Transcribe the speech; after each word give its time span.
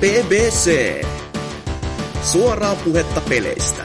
BBC. 0.00 1.02
Suoraa 2.22 2.74
puhetta 2.74 3.20
peleistä. 3.20 3.84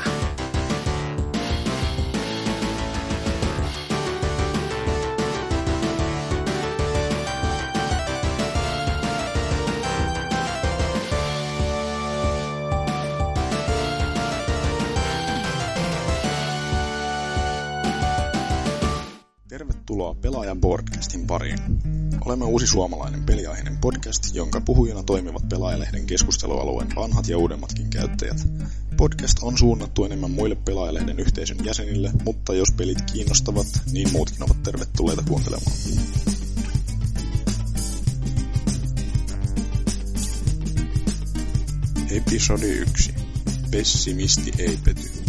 Tervetuloa 19.48 20.16
Pelaajan 20.16 20.62
podcastin 20.62 21.28
pariin. 21.28 21.58
Olemme 22.32 22.46
uusi 22.46 22.68
suomalainen 22.68 23.24
peliaiheinen 23.24 23.78
podcast, 23.78 24.36
jonka 24.36 24.62
puhujina 24.62 25.04
toimivat 25.04 25.50
Pelaajalehden 25.50 26.06
keskustelualueen 26.06 26.88
vanhat 26.96 27.28
ja 27.28 27.38
uudemmatkin 27.38 27.90
käyttäjät. 27.90 28.48
Podcast 28.98 29.38
on 29.42 29.58
suunnattu 29.58 30.06
enemmän 30.06 30.32
muille 30.32 30.56
Pelaajalehden 30.56 31.20
yhteisön 31.20 31.66
jäsenille, 31.66 32.12
mutta 32.24 32.54
jos 32.54 32.72
pelit 32.78 33.02
kiinnostavat, 33.02 33.68
niin 33.92 34.12
muutkin 34.12 34.44
ovat 34.44 34.64
tervetulleita 34.64 35.24
kuuntelemaan. 35.28 35.78
Episodi 42.12 42.70
1. 42.70 43.14
Pessimisti 43.72 44.52
ei 44.58 44.80
pety. 44.86 45.21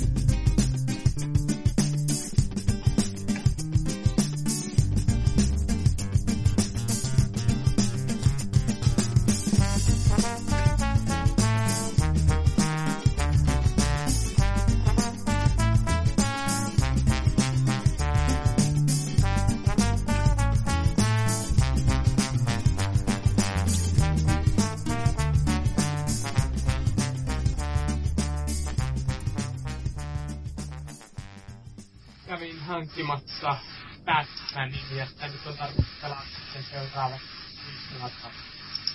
Hankkimassa 33.42 33.56
Batmanin 34.04 34.96
ja 34.96 35.06
sitä 35.06 35.26
nyt 35.28 35.46
on 35.46 35.56
tarkoitus 35.56 35.94
pelata 36.02 36.22
sen 36.52 36.64
seuraavat. 36.70 37.20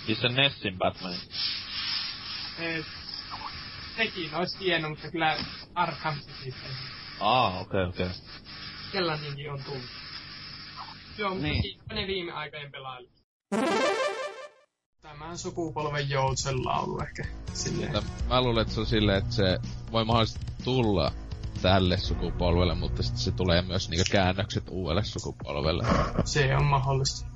Siis 0.06 0.20
sen 0.20 0.34
Nessin 0.34 0.78
Batmanin. 0.78 1.20
Et, 2.58 2.86
sekin 3.96 4.34
olisi 4.34 4.58
hieno, 4.60 4.88
mutta 4.88 5.10
kyllä 5.10 5.36
Arkham 5.74 6.14
City 6.20 6.50
sen 6.50 6.70
Aa, 7.20 7.60
okei, 7.60 7.64
okay, 7.64 7.88
okei. 7.88 8.06
Okay. 8.06 8.18
sellainenkin 8.92 9.52
on 9.52 9.62
tullut. 9.64 9.82
Se 11.16 11.24
on 11.24 11.42
Niin. 11.42 11.62
niin. 11.62 11.80
ne 11.92 12.06
viime 12.06 12.32
aikojen 12.32 12.72
pelailu. 12.72 13.08
Tämän 15.02 15.38
sukupolven 15.38 16.10
joutsenlaulu 16.10 17.00
ehkä 17.00 17.24
silleen. 17.54 17.92
Mutta 17.92 18.10
mä 18.28 18.40
luulen, 18.40 18.62
että 18.62 18.74
se 18.74 18.80
on 18.80 18.86
silleen, 18.86 19.18
että 19.18 19.34
se 19.34 19.58
voi 19.92 20.04
mahdollisesti 20.04 20.46
tulla 20.64 21.12
tälle 21.62 21.98
sukupolvelle, 21.98 22.74
mutta 22.74 23.02
sitten 23.02 23.22
se 23.22 23.30
tulee 23.30 23.62
myös 23.62 23.88
niinku 23.88 24.04
käännökset 24.10 24.64
uudelle 24.70 25.04
sukupolvelle. 25.04 25.84
Se 26.24 26.56
on 26.56 26.64
mahdollista. 26.64 27.26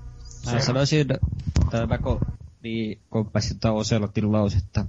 Mä 0.52 0.60
sanoisin, 0.60 1.00
että 1.00 1.88
Väko 1.88 2.20
niin 2.62 3.00
komppasi 3.10 3.54
tota 3.54 3.72
Oselotin 3.72 4.32
lausetta. 4.32 4.86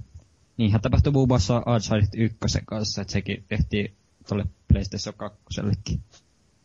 Niinhän 0.56 0.80
tapahtui 0.80 1.12
muun 1.12 1.28
muassa 1.28 1.62
Uncharted 1.66 2.08
1 2.20 2.36
kanssa, 2.64 3.02
että 3.02 3.12
sekin 3.12 3.44
tehtiin 3.48 3.94
tuolle 4.28 4.44
PlayStation 4.68 5.14
2 5.14 6.00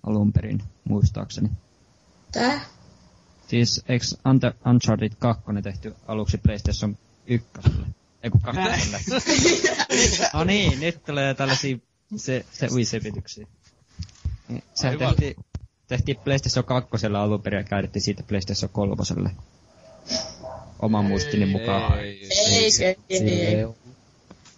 alun 0.03 0.33
perin, 0.33 0.63
muistaakseni. 0.89 1.49
Tää? 2.31 2.61
Siis 3.47 3.83
eikö 3.87 4.05
Ante- 4.05 4.69
Uncharted 4.69 5.11
2 5.19 5.43
tehty 5.63 5.95
aluksi 6.07 6.37
PlayStation 6.37 6.97
1? 7.27 7.47
Ei 8.23 8.29
kun 8.29 8.41
2. 8.41 8.61
no 10.33 10.43
niin, 10.43 10.79
nyt 10.79 11.03
tulee 11.03 11.33
tällaisia 11.33 11.77
se, 12.15 12.45
se 12.51 12.67
uiseppityksiä. 12.71 13.47
Niin, 14.47 14.63
Sehän 14.75 14.97
Aivan. 15.01 15.15
tehtiin, 15.15 15.45
tehtiin 15.87 16.17
PlayStation 16.17 16.65
2 16.65 16.89
alun 17.17 17.41
perin 17.41 17.57
ja 17.57 17.63
käännettiin 17.63 18.03
siitä 18.03 18.23
PlayStation 18.23 18.69
3. 18.71 18.95
Oman 20.79 21.05
muistini 21.05 21.45
mukaan. 21.45 21.99
Ei, 21.99 22.29
Ei 22.47 22.71
se, 22.71 22.85
ei, 22.85 22.95
ei. 23.09 23.17
Silleen- 23.19 23.75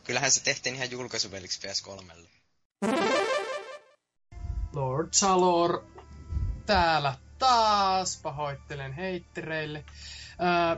Kyllähän 0.04 0.32
se 0.32 0.44
tehtiin 0.44 0.76
ihan 0.76 0.92
julkaisupeliksi 0.92 1.60
PS3. 1.68 2.14
Lord 4.74 5.08
Salor 5.12 5.84
täällä 6.66 7.16
taas. 7.40 8.20
Pahoittelen 8.24 8.94
heittereille. 8.94 9.86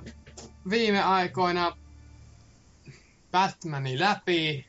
Öö, 0.04 0.12
viime 0.70 1.04
aikoina 1.04 1.78
Batmani 3.32 4.00
läpi. 4.00 4.66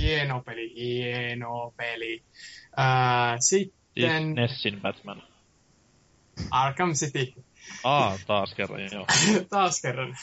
Hieno 0.00 0.42
peli, 0.42 0.74
hieno 0.74 1.74
peli. 1.76 2.22
Siis 3.40 3.72
sitten 3.94 4.34
Nessin 4.34 4.80
Batman. 4.80 5.22
Arkham 6.50 6.92
City. 6.92 7.34
Aa, 7.84 8.18
taas 8.26 8.54
kerran, 8.54 8.80
joo. 8.92 9.06
taas 9.50 9.80
kerran. 9.82 10.16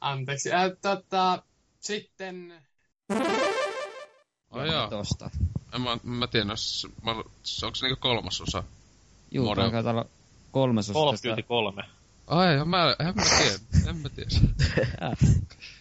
Anteeksi. 0.00 0.52
Öö, 0.52 0.76
tota, 0.82 1.42
sitten... 1.80 2.54
Oh, 4.50 4.64
joo. 4.64 4.88
Tosta. 4.88 5.30
En 5.74 5.80
mä, 5.80 5.96
mä 6.02 6.26
tiedä, 6.26 6.52
jos, 6.52 6.86
mä, 7.02 7.10
onko 7.10 7.74
se 7.74 7.86
niinku 7.86 8.00
kolmas 8.00 8.40
osa? 8.40 8.62
Juu, 9.30 9.54
taitaa 9.54 9.90
olla 9.90 10.06
kolmasosa 10.50 10.98
Call 10.98 11.08
of. 11.08 11.20
Duty 11.24 11.42
3. 11.42 11.82
Ai, 12.26 12.64
mä, 12.64 12.96
en 12.98 13.06
mä 13.06 13.22
tiedä, 13.38 13.58
en 13.88 13.96
mä 13.96 14.08
tiedä. 14.08 14.30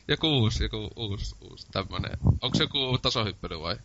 joku 0.08 0.28
uusi, 0.28 0.64
joku 0.64 0.90
uusi, 0.96 1.36
uusi 1.42 1.68
tämmönen. 1.72 2.18
Onko 2.42 2.58
se 2.58 2.64
joku 2.64 2.98
tasohyppely 3.02 3.60
vai? 3.60 3.76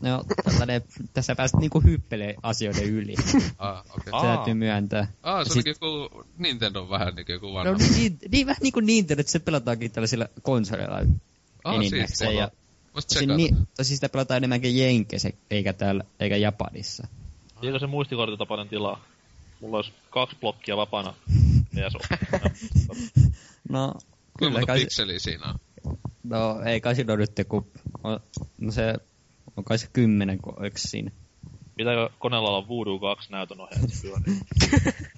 No, 0.00 0.24
tällainen, 0.44 0.82
tässä 1.12 1.34
päästä 1.36 1.58
niinku 1.58 1.80
hyppelee 1.80 2.34
asioiden 2.42 2.84
yli. 2.84 3.14
Ah, 3.58 3.78
okei. 3.78 4.04
Se 4.04 4.10
Okay. 4.10 4.12
Aa. 4.12 4.36
täytyy 4.36 4.54
myöntää. 4.54 5.12
Ah, 5.22 5.46
se 5.46 5.52
Sit- 5.52 5.56
onkin 5.56 5.74
joku 5.80 6.24
Nintendo 6.38 6.88
vähän 6.88 7.14
niinku 7.14 7.32
joku 7.32 7.54
vanha. 7.54 7.72
No 7.72 7.78
niin, 7.96 8.18
niin 8.32 8.46
vähän 8.46 8.60
niinku 8.62 8.80
Nintendo, 8.80 9.20
että 9.20 9.32
se 9.32 9.38
pelataankin 9.38 9.90
tällaisilla 9.90 10.28
konsoleilla 10.42 10.98
ah, 11.64 11.74
enimmäkseen. 11.74 12.36
Ja, 12.36 12.50
Voisit 12.94 13.08
tosin, 13.08 13.36
niin, 13.36 13.68
tosin 13.76 13.96
sitä 13.96 14.08
pelataan 14.08 14.36
enemmänkin 14.36 14.78
Jenkeissä, 14.78 15.30
eikä 15.50 15.72
täällä, 15.72 16.04
eikä 16.20 16.36
Japanissa. 16.36 17.06
Eikö 17.62 17.78
se 17.78 17.86
muistikortitapainen 17.86 18.68
tilaa? 18.68 19.04
Mulla 19.60 19.76
olisi 19.76 19.92
kaksi 20.10 20.36
blokkia 20.40 20.76
vapaana. 20.76 21.14
Ja 21.72 21.90
se 21.90 21.98
No, 23.68 23.94
kyllä 24.38 24.60
kai, 24.66 24.78
se- 24.78 24.84
pikseliä 24.84 25.18
siinä 25.18 25.44
on? 25.48 25.58
no 26.22 26.62
ei 26.62 26.80
kai 26.80 26.94
siinä 26.94 27.16
nyt, 27.16 27.32
kun, 27.48 27.70
on- 28.04 28.20
no 28.60 28.72
se, 28.72 28.94
on 29.56 29.64
kai 29.64 29.78
se 29.78 29.88
kymmenen, 29.92 30.38
kun 30.38 30.54
oliko 30.60 30.78
siinä. 30.78 31.10
Pitääkö 31.76 32.08
koneella 32.18 32.48
olla 32.48 32.68
Voodoo 32.68 32.98
2 32.98 33.32
näytön 33.32 33.58
pyörii? 34.02 34.40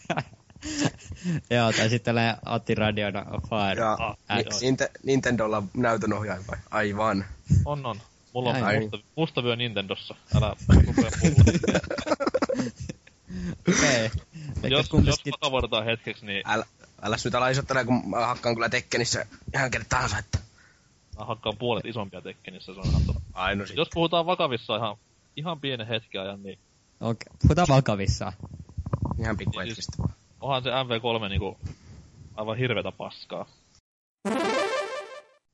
Joo, 1.51 1.73
tai 1.73 1.89
sitten 1.89 2.05
tällainen 2.05 2.37
Atti 2.45 2.75
Radiona 2.75 3.25
Fire. 3.49 3.83
Ah, 3.85 4.17
joo. 4.39 4.59
Ninte- 4.61 4.91
Nintendolla 5.03 5.63
näytönohjaaja 5.77 6.43
vai? 6.51 6.59
Aivan. 6.71 7.25
On, 7.65 7.87
on. 7.87 8.01
Mulla 8.35 8.51
on 8.51 8.63
Ai. 8.63 8.81
musta, 8.81 8.99
musta 9.17 9.43
vyö 9.43 9.57
Nintendossa. 9.57 10.15
Älä 10.37 10.57
rupea 10.87 11.11
mulle. 11.23 11.81
Okei. 13.69 14.05
jos, 14.05 14.13
Eli 14.63 14.75
jos 14.75 14.89
kumpikin, 14.89 15.15
hetkeksi, 15.85 16.27
niin 16.27 16.43
Älä, 16.47 16.67
älä 17.03 17.17
nyt 17.25 17.35
ala 17.35 17.49
isottele, 17.49 17.85
kun 17.85 18.11
mä 18.11 18.27
hakkaan 18.27 18.55
kyllä 18.55 18.69
Tekkenissä 18.69 19.27
ihan 19.55 19.71
kenet 19.71 19.89
tahansa, 19.89 20.19
että... 20.19 20.39
mä 21.19 21.25
hakkaan 21.25 21.57
puolet 21.57 21.85
isompia 21.85 22.21
tekkenissä. 22.21 22.75
Se 22.75 22.81
on 22.81 22.87
ihan 22.87 23.03
totta. 23.07 23.21
Ai 23.33 23.57
no 23.57 23.67
sit. 23.67 23.77
Jos 23.77 23.89
puhutaan 23.95 24.27
vakavissa 24.27 24.77
ihan, 24.77 24.97
ihan 25.37 25.61
pienen 25.61 25.87
hetken 25.87 26.21
ajan, 26.21 26.43
niin 26.43 26.59
okei, 27.01 27.33
puhutaan 27.43 27.69
vakavissaan. 27.69 28.33
Ihan 29.21 29.37
pikku 29.37 29.59
hetkistä 29.59 29.93
vaan. 29.99 30.15
onhan 30.41 30.63
se 30.63 30.71
MV3 30.71 31.29
niinku 31.29 31.59
aivan 32.37 32.59
hirvetä 32.59 32.93
paskaa. 32.93 33.47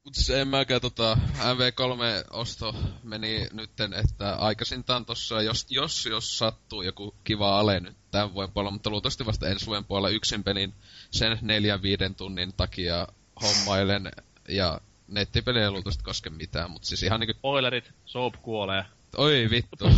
Mut 0.05 0.15
se 0.15 0.41
en 0.41 0.49
mäkään 0.49 0.81
tota, 0.81 1.19
MV3-osto 1.39 2.75
meni 3.03 3.49
nytten, 3.53 3.93
että 3.93 4.35
aikaisintaan 4.35 5.05
tossa, 5.05 5.43
jos, 5.43 5.67
jos, 5.71 6.07
jos 6.07 6.39
sattuu 6.39 6.83
joku 6.83 7.15
kiva 7.25 7.59
ale 7.59 7.81
nyt 7.81 7.97
tämän 8.15 8.35
vuoden 8.35 8.53
puolella, 8.53 8.71
mutta 8.71 8.91
luultavasti 8.91 9.27
vasta 9.27 9.49
ensi 9.49 9.67
vuoden 9.67 9.85
puolella 9.85 10.09
yksin 10.09 10.45
pelin 10.45 10.75
sen 11.11 11.39
neljän 11.43 11.83
viiden 11.83 12.15
tunnin 12.15 12.53
takia 12.57 13.09
hommailen 13.43 14.13
ja 14.49 14.81
nettipeli 15.09 15.61
ei 15.61 15.71
luultavasti 15.71 16.05
koske 16.05 16.31
mitään, 16.31 16.71
mutta 16.71 16.89
siis 16.89 17.03
ihan 17.03 17.21
niinku, 17.21 17.33
Spoilerit, 17.39 17.91
Soap 18.05 18.35
kuolee. 18.43 18.85
oi 19.17 19.49
vittu. 19.51 19.85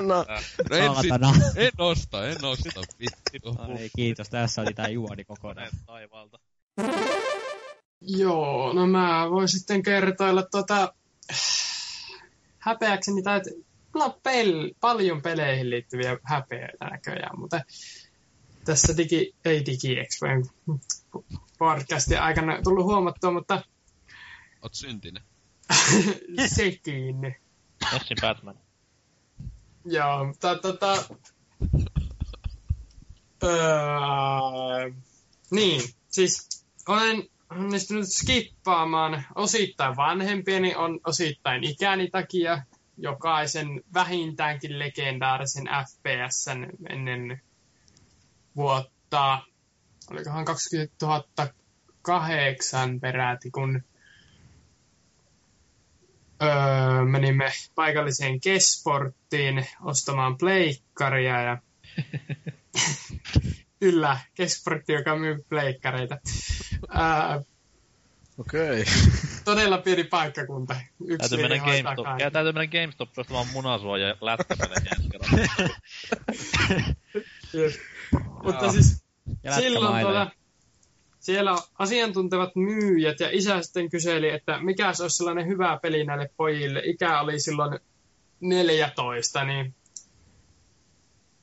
no, 0.00 0.26
No 0.70 0.76
en, 0.76 0.92
sit, 1.00 1.12
en 1.56 1.72
osta, 1.78 2.28
en 2.28 2.44
osta, 2.44 2.80
vittu. 3.00 3.56
Ai, 3.58 3.90
kiitos, 3.96 4.28
tässä 4.28 4.62
oli 4.62 4.74
tää 4.74 4.88
juoni 4.88 5.24
kokonaan. 5.24 5.68
Koneet 5.70 5.86
taivaalta. 5.86 6.38
Joo, 8.00 8.72
no 8.72 8.86
mä 8.86 9.30
voin 9.30 9.48
sitten 9.48 9.82
kertoilla 9.82 10.42
tuota, 10.42 10.94
häpeäkseni 12.58 13.22
tai 13.22 13.40
mulla 13.94 14.04
on 14.06 14.20
pel, 14.22 14.70
paljon 14.80 15.22
peleihin 15.22 15.70
liittyviä 15.70 16.18
häpeöitä 16.22 16.84
näköjään, 16.84 17.40
mutta 17.40 17.60
tässä 18.64 18.96
digi, 18.96 19.34
ei 19.44 19.66
digi 19.66 19.98
Expoen 19.98 20.44
podcastin 21.58 22.20
aikana 22.20 22.62
tullut 22.62 22.84
huomattua, 22.84 23.32
mutta 23.32 23.62
Oot 24.62 24.74
syntinen. 24.74 25.22
sekin. 26.56 27.20
Nessin 27.92 28.16
Batman. 28.20 28.58
Joo, 29.84 30.24
mutta 30.24 30.58
tota... 30.58 30.94
Öö, 33.44 34.90
niin, 35.50 35.82
siis 36.08 36.64
olen 36.88 37.28
onnistunut 37.50 38.08
skippaamaan 38.08 39.24
osittain 39.34 39.96
vanhempieni, 39.96 40.74
on 40.74 41.00
osittain 41.04 41.64
ikäni 41.64 42.10
takia 42.10 42.62
jokaisen 42.96 43.82
vähintäänkin 43.94 44.78
legendaarisen 44.78 45.64
FPSn 45.64 46.66
ennen 46.88 47.42
vuotta, 48.56 49.42
olikohan 50.10 50.44
2008 50.44 53.00
peräti, 53.00 53.50
kun 53.50 53.82
öö, 56.42 57.04
menimme 57.04 57.52
paikalliseen 57.74 58.40
Kesporttiin 58.40 59.66
ostamaan 59.82 60.38
pleikkaria 60.38 61.42
ja 61.42 61.58
Kyllä, 63.80 64.18
Kesportti, 64.34 64.92
joka 64.92 65.16
myy 65.16 65.44
pleikkareita. 65.48 66.18
Okei. 68.38 68.82
Okay. 68.82 69.31
Todella 69.44 69.78
pieni 69.78 70.04
paikkakunta. 70.04 70.76
Yksi 71.06 71.28
Täytyy 71.28 71.48
mennä 71.48 71.64
GameStop. 71.64 72.06
täytyy 72.32 72.52
mennä 72.52 72.66
GameStop 72.66 73.18
ostamaan 73.18 73.46
munasua 73.52 73.98
ja. 73.98 74.08
Jep. 77.52 77.72
Mutta 78.44 78.72
siis 78.72 79.04
Ja 79.42 79.52
silloin 79.52 80.02
tuota, 80.02 80.30
siellä 81.20 81.56
asiantuntevat 81.78 82.56
myyjät 82.56 83.20
ja 83.20 83.28
isä 83.30 83.62
sitten 83.62 83.90
kyseli, 83.90 84.28
että 84.28 84.58
mikä 84.58 84.86
olisi 84.86 85.08
sellainen 85.08 85.46
hyvä 85.46 85.78
peli 85.82 86.04
näille 86.04 86.30
pojille. 86.36 86.82
Ikä 86.84 87.20
oli 87.20 87.40
silloin 87.40 87.78
14, 88.40 89.44
niin 89.44 89.74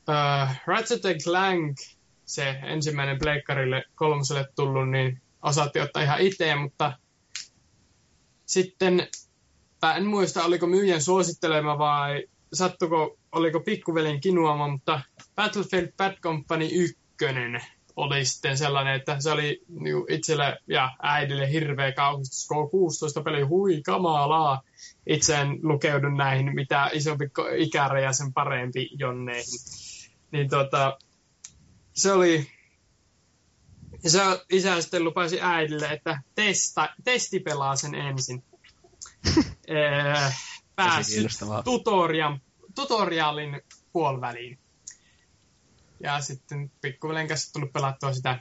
uh, 0.09 0.55
Ratchet 0.65 1.01
Clank, 1.23 1.77
se 2.25 2.49
ensimmäinen 2.49 3.19
pleikkarille 3.19 3.83
kolmoselle 3.95 4.45
tullut, 4.55 4.89
niin 4.89 5.21
osatti 5.41 5.79
ottaa 5.79 6.03
ihan 6.03 6.19
itse, 6.19 6.55
mutta 6.55 6.93
sitten, 8.49 9.07
en 9.95 10.05
muista, 10.05 10.43
oliko 10.43 10.67
myyjän 10.67 11.01
suosittelema 11.01 11.77
vai 11.77 12.23
sattuko, 12.53 13.17
oliko 13.31 13.59
pikkuvelin 13.59 14.21
kinuama, 14.21 14.67
mutta 14.67 15.01
Battlefield 15.35 15.87
Bad 15.97 16.15
Company 16.21 16.69
1 16.71 16.97
oli 17.95 18.25
sitten 18.25 18.57
sellainen, 18.57 18.95
että 18.95 19.19
se 19.19 19.31
oli 19.31 19.61
niinku 19.67 20.05
itselle 20.09 20.57
ja 20.67 20.91
äidille 21.01 21.51
hirveä 21.51 21.91
kauhistus. 21.91 22.47
K16 22.53 23.23
peli, 23.23 23.41
hui 23.41 23.81
kamalaa. 23.81 24.61
Itse 25.07 25.35
en 25.35 25.59
lukeudu 25.63 26.09
näihin, 26.09 26.55
mitä 26.55 26.89
isompi 26.93 27.25
ikäraja, 27.57 28.13
sen 28.13 28.33
parempi 28.33 28.89
jonneihin. 28.99 29.59
Niin 30.31 30.49
tota, 30.49 30.97
se 31.93 32.11
oli 32.11 32.47
ja 34.03 34.09
se 34.09 34.19
isä 34.49 34.81
sitten 34.81 35.03
lupasi 35.03 35.41
äidille, 35.41 35.87
että 35.87 36.21
testa, 36.35 36.89
testipelaa 37.03 37.75
sen 37.75 37.95
ensin. 37.95 38.43
Eh, 39.67 40.33
Päässyt 40.75 41.31
tutorian, 41.63 42.41
tutorialin 42.75 43.61
puoliväliin. 43.93 44.59
Ja 46.03 46.21
sitten 46.21 46.71
pikkuveljen 46.81 47.27
kanssa 47.27 47.53
tullut 47.53 47.73
pelattua 47.73 48.13
sitä. 48.13 48.39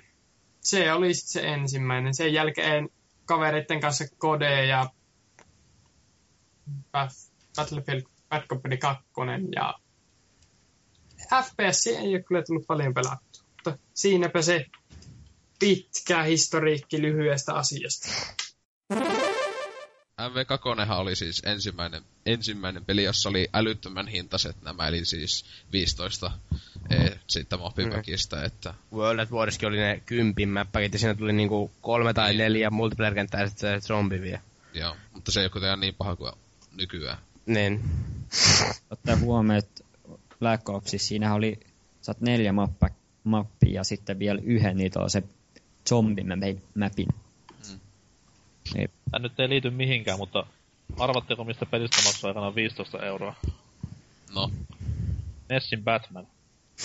Se 0.60 0.92
oli 0.92 1.14
sitten 1.14 1.42
se 1.42 1.48
ensimmäinen. 1.48 2.14
Sen 2.14 2.32
jälkeen 2.32 2.88
kavereiden 3.24 3.80
kanssa 3.80 4.04
Kode 4.18 4.66
ja 4.66 4.90
Battlefield 7.56 8.02
Bad 8.28 8.46
Company 8.46 8.76
2 8.76 9.04
ja 9.54 9.74
FPS 11.44 11.86
ei 11.86 12.14
ole 12.14 12.22
kyllä 12.22 12.42
tullut 12.42 12.66
paljon 12.66 12.94
pelattua. 12.94 13.42
Mutta 13.44 13.78
siinäpä 13.94 14.42
se 14.42 14.66
pitkä 15.58 16.22
historiikki 16.22 17.02
lyhyestä 17.02 17.54
asiasta. 17.54 18.08
MV2 20.20 20.92
oli 20.92 21.16
siis 21.16 21.42
ensimmäinen, 21.46 22.02
ensimmäinen 22.26 22.84
peli, 22.84 23.04
jossa 23.04 23.28
oli 23.28 23.48
älyttömän 23.54 24.08
hintaiset 24.08 24.62
nämä, 24.62 24.88
eli 24.88 25.04
siis 25.04 25.44
15 25.72 26.30
e, 26.90 26.96
siitä 27.26 27.56
mobipäkistä, 27.56 28.44
että 28.44 28.74
World 28.92 29.18
at 29.18 29.30
Warskin 29.30 29.68
oli 29.68 29.76
ne 29.76 30.02
kympin 30.06 30.48
mäppäkit 30.48 30.92
ja 30.92 30.98
siinä 30.98 31.14
tuli 31.14 31.32
niinku 31.32 31.70
kolme 31.80 32.14
tai 32.14 32.30
Niin. 32.30 32.38
neljä 32.38 32.70
multiplayer-kenttää 32.70 33.40
ja 33.40 33.48
sitten 33.48 33.80
se 33.82 33.86
zombi 33.86 34.20
vielä. 34.20 34.40
joo, 34.74 34.96
mutta 35.12 35.32
se 35.32 35.40
ei 35.40 35.44
ole 35.44 35.50
kuitenkaan 35.50 35.80
niin 35.80 35.94
paha 35.94 36.16
kuin 36.16 36.32
nykyään. 36.72 37.18
Niin. 37.46 37.80
Ottaa 38.90 39.16
huomioon, 39.16 39.58
että 39.58 39.84
Black 40.38 40.68
Opsissa 40.68 41.08
siinä 41.08 41.34
oli, 41.34 41.60
saat 42.00 42.20
neljä 42.20 42.52
mappa, 42.52 42.88
mappia 43.24 43.72
ja 43.74 43.84
sitten 43.84 44.18
vielä 44.18 44.40
yhden, 44.44 44.76
niitä 44.76 45.00
on 45.00 45.10
se 45.10 45.22
zombi 45.88 46.22
mapin. 46.78 47.08
Mm. 47.70 47.80
Niin, 48.74 48.90
Tää 49.10 49.20
nyt 49.20 49.40
ei 49.40 49.48
liity 49.48 49.70
mihinkään, 49.70 50.18
mutta 50.18 50.46
arvatteko 50.98 51.44
mistä 51.44 51.66
pelistä 51.66 52.02
maksoi 52.04 52.30
aikanaan 52.30 52.54
15 52.54 53.06
euroa? 53.06 53.34
No, 54.34 54.50
Nessin 55.48 55.84
Batman. 55.84 56.26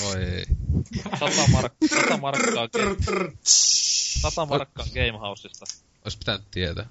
voi 0.04 0.24
ei. 0.24 0.46
100, 1.20 1.26
mark- 1.52 1.88
100 1.90 2.18
markkaa, 2.18 2.66
ge- 2.66 3.38
100 4.22 4.46
markkaa 4.46 4.86
Gamehouseista. 4.94 5.66
Ois 6.06 6.18
pitänyt 6.18 6.52
tietää. 6.52 6.86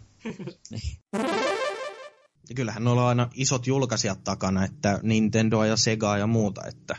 Ja 2.49 2.55
kyllähän 2.57 2.85
noilla 2.85 3.03
on 3.03 3.09
aina 3.09 3.29
isot 3.35 3.67
julkaisijat 3.67 4.25
takana, 4.25 4.65
että 4.65 5.01
Nintendoa 5.03 5.67
ja 5.67 5.77
Segaa 5.77 6.19
ja 6.19 6.27
muuta, 6.27 6.67
että 6.67 6.97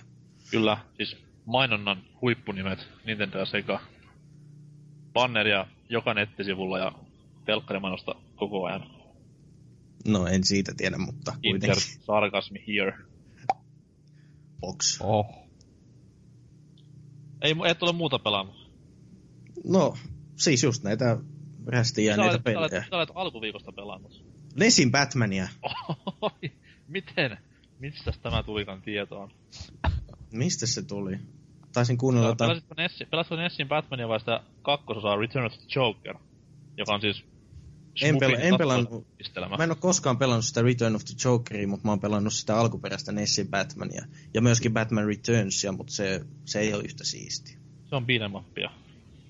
Kyllä, 0.52 0.78
siis 0.98 1.18
mainonnan 1.46 2.04
huippunimet, 2.22 2.80
Nintendo 3.06 3.38
ja 3.40 3.46
Sega. 3.46 3.80
Banneria 5.14 5.68
joka 5.90 6.14
nettisivulla 6.14 6.80
ja 6.80 6.92
telkkarimainosta 7.46 8.16
koko 8.36 8.66
ajan. 8.66 8.90
no 10.08 10.28
en 10.28 10.44
siitä 10.44 10.74
tiedä, 10.78 10.98
mutta 10.98 11.34
Inter 11.44 11.70
kuitenkin 11.70 12.04
sarkasmi 12.06 12.64
here. 12.68 12.98
box. 14.60 15.02
oh. 15.02 15.44
Ei, 17.42 17.56
et 17.68 17.84
ole 17.84 17.92
muuta 17.92 18.20
pelannut. 18.20 18.72
No, 19.64 19.98
siis 20.36 20.64
just 20.64 20.84
näitä 20.84 21.18
rästiä 21.68 22.16
Sä 22.16 22.22
niitä 22.22 22.32
olet, 22.32 22.44
sä, 22.54 22.60
olet, 22.60 22.70
pelejä. 22.72 22.86
sä 22.90 22.98
olet 22.98 23.10
alkuviikosta 23.16 23.72
pelannut. 23.72 24.26
Nesin 24.56 24.92
Batmania. 24.92 25.48
Miten? 26.88 27.38
Mistä 27.80 28.12
tämä 28.22 28.44
tulikaan 28.44 28.82
tietoon? 28.82 29.32
Mistä 30.32 30.68
se 30.68 30.82
tuli? 30.84 31.20
Taisin 31.74 31.98
kuunnella 31.98 32.28
jotain... 32.28 32.50
Pelasitko, 32.50 32.76
Nessi, 32.78 33.06
pelasitko 33.06 33.36
Nessin 33.36 33.68
Batmania 33.68 34.08
vai 34.08 34.20
sitä 34.20 34.44
kakkososaa 34.64 35.16
Return 35.16 35.46
of 35.46 35.54
the 35.54 35.66
Joker? 35.76 36.16
Joka 36.78 36.94
on 36.94 37.02
siis 37.02 37.24
En, 38.02 38.16
pel- 38.16 38.20
Smupin 38.20 38.42
en 38.42 38.58
pelannut, 38.58 39.08
mä 39.58 39.64
en 39.64 39.72
ole 39.72 39.78
koskaan 39.80 40.18
pelannut 40.18 40.46
sitä 40.46 40.62
Return 40.62 40.96
of 40.96 41.02
the 41.06 41.30
Jokeria, 41.30 41.68
mutta 41.68 41.88
mä 41.88 41.92
oon 41.92 42.00
pelannut 42.00 42.34
sitä 42.34 42.58
alkuperäistä 42.60 43.12
Nessin 43.12 43.48
Batmania. 43.48 44.06
Ja 44.34 44.42
myöskin 44.42 44.74
Batman 44.74 45.06
Returnsia, 45.06 45.72
mutta 45.72 45.94
se, 45.94 46.22
se 46.46 46.60
ei 46.60 46.74
ole 46.74 46.84
yhtä 46.84 47.04
siisti. 47.04 47.58
Se 47.90 47.96
on 47.96 48.06
beat'em 48.06 48.70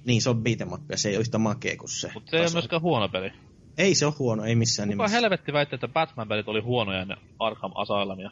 Niin, 0.05 0.21
se 0.21 0.29
on 0.29 0.43
beat'em 0.43 0.73
up, 0.73 0.81
ja 0.89 0.97
se 0.97 1.09
ei 1.09 1.15
ole 1.15 1.21
yhtä 1.21 1.37
makea 1.37 1.77
kuin 1.77 1.89
se. 1.89 2.11
Mutta 2.13 2.31
se 2.31 2.37
ei 2.37 2.43
ole 2.43 2.51
myöskään 2.53 2.81
huono 2.81 3.09
peli. 3.09 3.31
Ei 3.77 3.95
se 3.95 4.05
ole 4.05 4.13
huono, 4.19 4.43
ei 4.43 4.55
missään 4.55 4.89
Kuka 4.89 4.95
nimessä. 4.95 5.17
helvetti 5.17 5.53
väitti, 5.53 5.75
että 5.75 5.87
Batman-pelit 5.87 6.47
oli 6.47 6.61
huonoja 6.61 7.01
ennen 7.01 7.17
Arkham 7.39 7.71
Asylumia? 7.75 8.31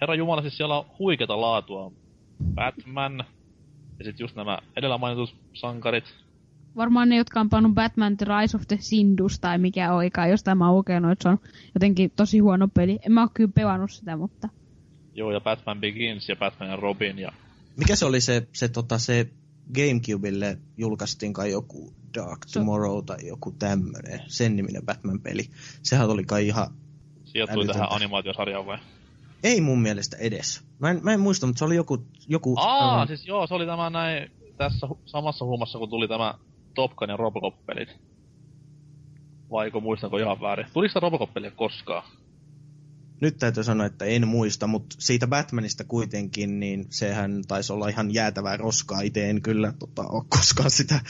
Herra 0.00 0.14
Jumala, 0.14 0.42
siis 0.42 0.56
siellä 0.56 0.78
on 0.78 0.86
huikeata 0.98 1.40
laatua. 1.40 1.92
Batman, 2.54 3.24
ja 3.98 4.04
sitten 4.04 4.24
just 4.24 4.36
nämä 4.36 4.58
edellä 4.76 4.98
mainitut 4.98 5.36
sankarit. 5.54 6.04
Varmaan 6.76 7.08
ne, 7.08 7.16
jotka 7.16 7.40
on 7.40 7.48
pannut 7.48 7.74
Batman 7.74 8.16
The 8.16 8.26
Rise 8.26 8.56
of 8.56 8.62
the 8.68 8.76
Sindus 8.80 9.40
tai 9.40 9.58
mikä 9.58 9.92
oikein, 9.92 10.30
jostain 10.30 10.58
mä 10.58 10.66
oon 10.66 10.76
lukenut, 10.76 11.12
että 11.12 11.22
se 11.22 11.28
on 11.28 11.38
jotenkin 11.74 12.10
tosi 12.16 12.38
huono 12.38 12.68
peli. 12.68 12.98
En 13.06 13.12
mä 13.12 13.22
oo 13.22 13.28
kyllä 13.34 13.52
pelannut 13.54 13.90
sitä, 13.90 14.16
mutta 14.16 14.48
Joo, 15.14 15.32
ja 15.32 15.40
Batman 15.40 15.80
Begins 15.80 16.28
ja 16.28 16.36
Batman 16.36 16.68
ja 16.68 16.76
Robin 16.76 17.18
ja... 17.18 17.32
Mikä 17.76 17.96
se 17.96 18.06
oli 18.06 18.20
se, 18.20 18.48
se, 18.52 18.68
tota, 18.68 18.98
se 18.98 19.30
Gamecubelle 19.74 20.58
julkaistiin 20.76 21.32
kai 21.32 21.50
joku 21.50 21.94
Dark 22.14 22.38
Tomorrow 22.52 23.04
tai 23.04 23.26
joku 23.26 23.52
tämmönen, 23.58 24.20
sen 24.26 24.56
niminen 24.56 24.86
Batman-peli. 24.86 25.50
Sehän 25.82 26.10
oli 26.10 26.24
kai 26.24 26.46
ihan, 26.46 26.66
Sijoittui 27.24 27.60
Älytöntä. 27.60 27.72
tähän 27.72 27.92
animaatiosarjaan 27.92 28.66
vai? 28.66 28.78
Ei 29.42 29.60
mun 29.60 29.82
mielestä 29.82 30.16
edes. 30.16 30.64
Mä 30.78 30.90
en, 30.90 31.00
mä 31.02 31.12
en 31.12 31.20
muista, 31.20 31.46
mutta 31.46 31.58
se 31.58 31.64
oli 31.64 31.76
joku... 31.76 32.06
joku 32.28 32.54
Aa, 32.58 32.92
aivan- 32.92 33.08
siis 33.08 33.26
joo, 33.26 33.46
se 33.46 33.54
oli 33.54 33.66
tämä 33.66 33.90
näin 33.90 34.30
tässä 34.56 34.88
samassa 35.04 35.44
huumassa, 35.44 35.78
kun 35.78 35.90
tuli 35.90 36.08
tämä 36.08 36.34
Top 36.74 36.96
Gun 36.96 37.08
ja 37.08 37.16
Robocop-pelit. 37.16 37.88
Vaiko 39.50 39.80
muistanko 39.80 40.18
ihan 40.18 40.40
väärin? 40.40 40.66
Tuliko 40.72 40.90
sitä 40.90 41.00
Robocop-peliä 41.00 41.50
koskaan? 41.50 42.02
Nyt 43.20 43.36
täytyy 43.38 43.64
sanoa, 43.64 43.86
että 43.86 44.04
en 44.04 44.28
muista, 44.28 44.66
mutta 44.66 44.96
siitä 44.98 45.26
Batmanista 45.26 45.84
kuitenkin, 45.84 46.60
niin 46.60 46.86
sehän 46.90 47.42
taisi 47.48 47.72
olla 47.72 47.88
ihan 47.88 48.14
jäätävää 48.14 48.56
roskaa. 48.56 49.00
Itse 49.00 49.30
en 49.30 49.42
kyllä 49.42 49.72
tota, 49.78 50.02
ole 50.08 50.24
koskaan 50.28 50.70
sitä 50.70 51.00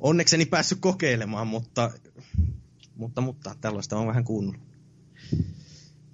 onnekseni 0.00 0.46
päässyt 0.46 0.78
kokeilemaan, 0.80 1.46
mutta, 1.46 1.90
mutta, 2.96 3.20
mutta 3.20 3.54
tällaista 3.60 3.98
on 3.98 4.06
vähän 4.06 4.24
kuunnellut. 4.24 4.68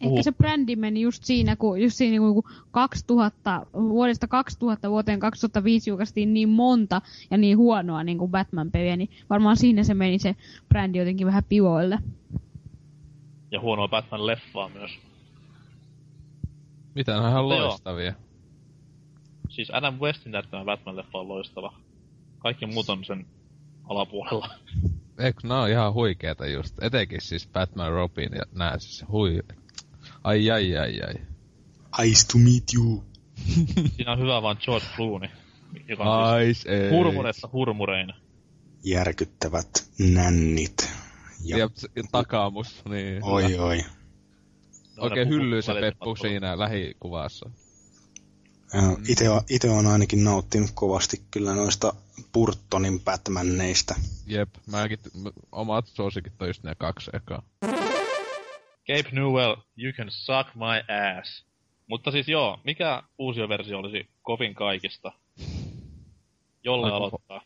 Ehkä 0.00 0.22
se 0.22 0.32
brändi 0.32 0.76
meni 0.76 1.00
just 1.00 1.24
siinä, 1.24 1.56
kun, 1.56 1.80
just 1.80 1.96
siinä, 1.96 2.18
kun 2.18 2.42
2000, 2.70 3.66
vuodesta 3.74 4.28
2000 4.28 4.90
vuoteen 4.90 5.20
2005 5.20 5.90
julkaistiin 5.90 6.34
niin 6.34 6.48
monta 6.48 7.02
ja 7.30 7.36
niin 7.36 7.58
huonoa 7.58 8.04
niin 8.04 8.18
kuin 8.18 8.30
Batman-peliä, 8.30 8.96
niin 8.96 9.10
varmaan 9.30 9.56
siinä 9.56 9.84
se 9.84 9.94
meni 9.94 10.18
se 10.18 10.36
brändi 10.68 10.98
jotenkin 10.98 11.26
vähän 11.26 11.44
pivoille. 11.48 11.98
Ja 13.50 13.60
huonoa 13.60 13.88
Batman-leffaa 13.88 14.68
myös. 14.74 14.90
Mitä 16.94 17.16
on 17.16 17.28
ihan 17.28 17.44
Mutta 17.44 17.56
joo. 17.56 17.68
loistavia. 17.68 18.14
Siis 19.48 19.70
Adam 19.70 19.98
Westin 20.00 20.32
näyttämä 20.32 20.64
Batman-leffa 20.64 21.18
on 21.18 21.28
loistava. 21.28 21.74
Kaikki 22.38 22.66
muut 22.66 22.88
on 22.88 23.04
sen 23.04 23.26
alapuolella. 23.84 24.48
Eikö 25.18 25.40
nää 25.48 25.60
on 25.60 25.70
ihan 25.70 25.94
huikeeta 25.94 26.46
just. 26.46 26.82
Etenkin 26.82 27.20
siis 27.20 27.48
Batman, 27.52 27.92
Robin 27.92 28.30
ja 28.34 28.42
nää 28.54 28.78
siis 28.78 29.04
hui... 29.08 29.42
Ai 30.24 30.50
ai 30.50 30.76
ai 30.76 31.00
ai. 31.00 31.14
Ice 32.06 32.26
to 32.32 32.38
meet 32.38 32.64
you. 32.74 33.04
Siinä 33.96 34.12
on 34.12 34.18
hyvä 34.18 34.42
vaan 34.42 34.56
George 34.60 34.86
Clooney, 34.96 35.28
joka 35.88 36.04
on 36.04 36.44
siis 36.44 36.64
hurmuressa 36.90 37.48
hurmureina. 37.52 38.14
Järkyttävät 38.84 39.88
nännit. 39.98 40.90
Ja, 41.44 41.58
ja 41.58 41.68
takaamus, 42.12 42.82
niin. 42.88 43.24
Oi 43.24 43.58
oi. 43.58 43.84
Oikein 44.98 45.28
hyllyy 45.28 45.62
se 45.62 45.72
Välittömät 45.72 45.98
Peppu 45.98 46.16
siinä 46.16 46.58
lähikuvassa. 46.58 47.50
Itse 49.08 49.24
ite 49.50 49.70
on 49.70 49.86
ainakin 49.86 50.24
nauttinut 50.24 50.70
kovasti 50.74 51.22
kyllä 51.30 51.54
noista 51.54 51.94
Burtonin 52.32 53.00
Batmaneista. 53.00 53.94
Jep, 54.26 54.48
mäkin, 54.66 54.98
omat 55.52 55.86
suosikit 55.86 56.32
on 56.42 56.48
just 56.48 56.62
ne 56.62 56.74
kaksi 56.74 57.10
ekaa. 57.14 57.42
Gabe 58.86 59.08
Newell, 59.12 59.56
you 59.76 59.92
can 59.92 60.06
suck 60.10 60.54
my 60.54 60.94
ass. 61.18 61.44
Mutta 61.86 62.10
siis 62.10 62.28
joo, 62.28 62.60
mikä 62.64 63.02
uusi 63.18 63.48
versio 63.48 63.78
olisi 63.78 64.08
kovin 64.22 64.54
kaikista? 64.54 65.12
Jolle 66.64 66.86
Aika- 66.86 66.96
aloittaa. 66.96 67.40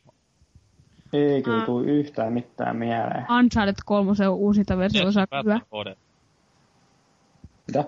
Ei 1.12 1.42
kyllä 1.42 1.66
tuu 1.66 1.80
yhtään 1.80 2.32
mitään 2.32 2.76
mieleen. 2.76 3.26
Uncharted 3.38 3.74
3 3.84 4.12
uusinta 4.28 4.78
versio 4.78 5.06
aika 5.06 5.38
hyvä. 5.42 5.60
Batman 5.60 5.86
HD. 5.86 5.96
Mitä? 7.66 7.84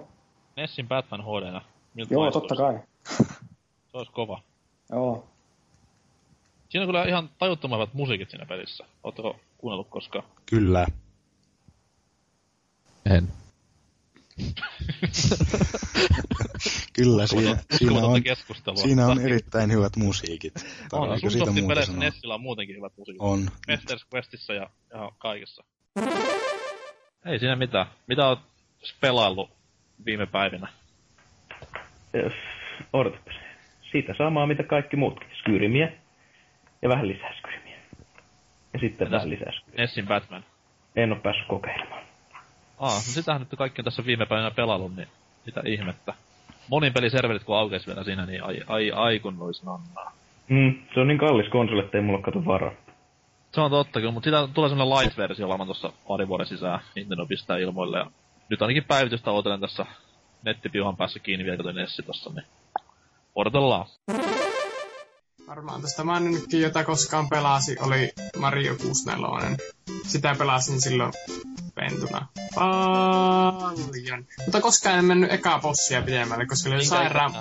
Nessin 0.57 0.89
Batman 0.89 1.25
HD. 1.25 1.61
Miltä 1.95 2.15
Joo, 2.15 2.31
totta 2.31 2.57
kai. 2.57 2.79
Se 3.91 3.97
olisi 3.97 4.13
kova. 4.13 4.43
Joo. 4.91 5.29
Siinä 6.69 6.83
on 6.83 6.89
kyllä 6.89 7.05
ihan 7.05 7.31
tajuttoman 7.39 7.79
hyvät 7.79 7.95
musiikit 7.95 8.31
siinä 8.31 8.47
pelissä. 8.47 8.85
Oletteko 9.05 9.37
kuunnellut 9.59 9.89
koskaan? 9.89 10.25
Kyllä. 10.47 10.87
En. 13.07 13.29
Kyllä, 16.97 17.27
siinä, 17.27 17.57
siinä, 17.79 18.01
on, 18.01 18.23
keskustelua. 18.23 18.77
siinä 18.77 19.07
on 19.07 19.21
erittäin 19.21 19.73
hyvät 19.73 19.97
musiikit. 19.97 20.53
On, 20.93 21.09
Tarviiko 21.09 21.31
siitä 21.31 21.51
muuta 21.51 21.67
peleissä? 21.69 21.93
Nessillä 21.93 22.35
on 22.35 22.41
muutenkin 22.41 22.77
hyvät 22.77 22.93
musiikit. 22.97 23.23
On. 23.23 23.51
Masters 23.69 24.07
Questissä 24.15 24.55
ja 24.55 24.71
ihan 24.95 25.13
kaikessa. 25.19 25.65
Ei 27.27 27.39
siinä 27.39 27.57
mitään. 27.57 27.87
Mitä 28.07 28.29
oot 28.29 28.41
pelaillut 29.01 29.51
viime 30.05 30.27
päivinä? 30.27 30.69
Jos, 32.13 32.33
odotapas. 32.93 33.35
Siitä 33.93 34.15
samaa 34.19 34.47
mitä 34.47 34.63
kaikki 34.63 34.97
muutkin. 34.97 35.29
Skyrimiä. 35.39 35.93
Ja 36.83 36.89
vähän 36.89 37.09
lisää 37.09 37.35
skyrimiä. 37.39 37.77
Ja 38.73 38.79
sitten 38.81 39.07
Entäs 39.07 39.11
vähän 39.19 39.31
lisää 39.31 39.53
skyrimiä. 39.53 39.83
Nessin 39.83 40.07
Batman. 40.07 40.45
En 40.97 41.13
oo 41.13 41.19
päässyt 41.19 41.47
kokeilemaan. 41.49 42.10
Aa, 42.81 42.95
no 42.95 43.01
sitähän 43.01 43.41
nyt 43.41 43.59
kaikki 43.59 43.81
on 43.81 43.85
tässä 43.85 44.07
viime 44.07 44.27
päivinä 44.27 44.51
pelannut, 44.51 44.97
niin 44.97 45.09
mitä 45.47 45.63
ihmettä. 45.67 46.15
Monin 46.69 46.93
peliserverit 46.93 47.45
kun 47.45 47.57
aukesi 47.57 47.87
vielä 47.87 48.05
siinä, 48.05 48.27
niin 48.27 48.45
ai, 48.45 48.61
ai, 48.67 48.91
ai 48.91 49.19
kun 49.19 49.39
nois 49.39 49.63
nannaa. 49.63 50.13
Mm, 50.49 50.75
se 50.95 51.01
on 51.01 51.09
niin 51.09 51.19
kallis 51.19 51.49
konsoli, 51.49 51.81
ettei 51.81 52.01
mulla 52.01 52.23
kato 52.23 52.45
varaa. 52.45 52.73
Se 53.53 53.61
on 53.61 53.71
totta 53.71 54.01
kyllä, 54.01 54.13
mutta 54.13 54.25
siitä 54.25 54.49
tulee 54.55 54.71
sellainen 54.71 54.99
light-versio 54.99 55.47
olemaan 55.47 55.67
tuossa 55.67 55.93
pari 56.09 56.29
vuoden 56.29 56.47
sisään. 56.47 56.81
Nintendo 56.95 57.27
pistää 57.27 57.59
ilmoille 57.59 57.99
ja 57.99 58.11
nyt 58.49 58.63
ainakin 58.63 58.85
päivitystä 58.85 59.31
ootelen 59.31 59.61
tässä 59.61 59.87
nettipiuhan 60.43 60.97
päässä 60.97 61.19
kiinni 61.19 61.45
vielä 61.45 61.57
kuten 61.57 61.75
Nessi 61.75 62.03
tossa, 62.03 62.31
niin 62.31 62.47
odotellaan. 63.35 63.87
Varmaan 65.47 65.83
tästä 65.83 66.05
maininnutkin, 66.05 66.61
jota 66.61 66.85
koskaan 66.85 67.29
pelasi, 67.29 67.77
oli 67.81 68.11
Mario 68.39 68.77
64. 68.83 69.57
Sitä 70.07 70.35
pelasin 70.39 70.81
silloin 70.81 71.13
pentuna 71.81 72.27
paljon. 72.55 74.27
Mutta 74.45 74.61
koskaan 74.61 74.99
en 74.99 75.05
mennyt 75.05 75.33
ekaa 75.33 75.59
bossia 75.61 76.03
pidemmälle, 76.03 76.47
koska 76.47 76.69
oli 76.69 76.77
Minkä 76.77 76.89
sairaan... 76.89 77.33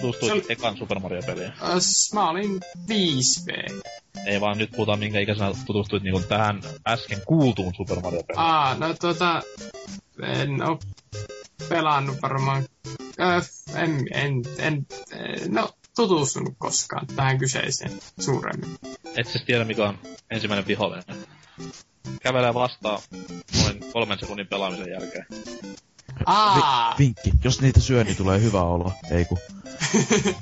Tutustuit 0.00 0.50
ekan 0.50 0.76
Super 0.76 0.98
Mario-peliin. 0.98 1.52
Mä 2.14 2.30
olin 2.30 2.60
5V. 2.88 3.80
Ei 4.26 4.40
vaan 4.40 4.58
nyt 4.58 4.70
puhutaan 4.70 4.98
minkä 4.98 5.20
ikäisenä 5.20 5.52
tutustuit 5.66 6.02
niinku 6.02 6.20
tähän 6.20 6.60
äsken 6.86 7.20
kuultuun 7.26 7.74
Super 7.74 8.00
Mario-peliin. 8.00 8.38
Aa, 8.40 8.74
no 8.74 8.94
tota... 8.94 9.42
En 10.22 10.62
oo 10.68 10.78
pelannut 11.68 12.22
varmaan... 12.22 12.64
Öö, 13.20 13.40
en, 13.74 14.06
en, 14.12 14.42
en, 14.58 14.86
no, 15.48 15.70
tutustunut 15.96 16.54
koskaan 16.58 17.06
tähän 17.06 17.38
kyseiseen 17.38 17.92
suuremmin. 18.20 18.78
Et 19.16 19.26
siis 19.26 19.44
tiedä 19.44 19.64
mikä 19.64 19.84
on 19.84 19.98
ensimmäinen 20.30 20.66
vihollinen. 20.66 21.04
Kävelee 22.22 22.54
vastaan 22.54 23.00
noin 23.62 23.92
kolmen 23.92 24.18
sekunnin 24.18 24.46
pelaamisen 24.46 24.90
jälkeen. 24.90 25.26
Aa! 26.26 26.94
Vi- 26.98 27.04
vinkki, 27.04 27.30
jos 27.44 27.60
niitä 27.60 27.80
syö, 27.80 28.04
niin 28.04 28.16
tulee 28.16 28.40
hyvä 28.40 28.62
olo. 28.62 28.92
Ei 29.10 29.24
ku. 29.24 29.38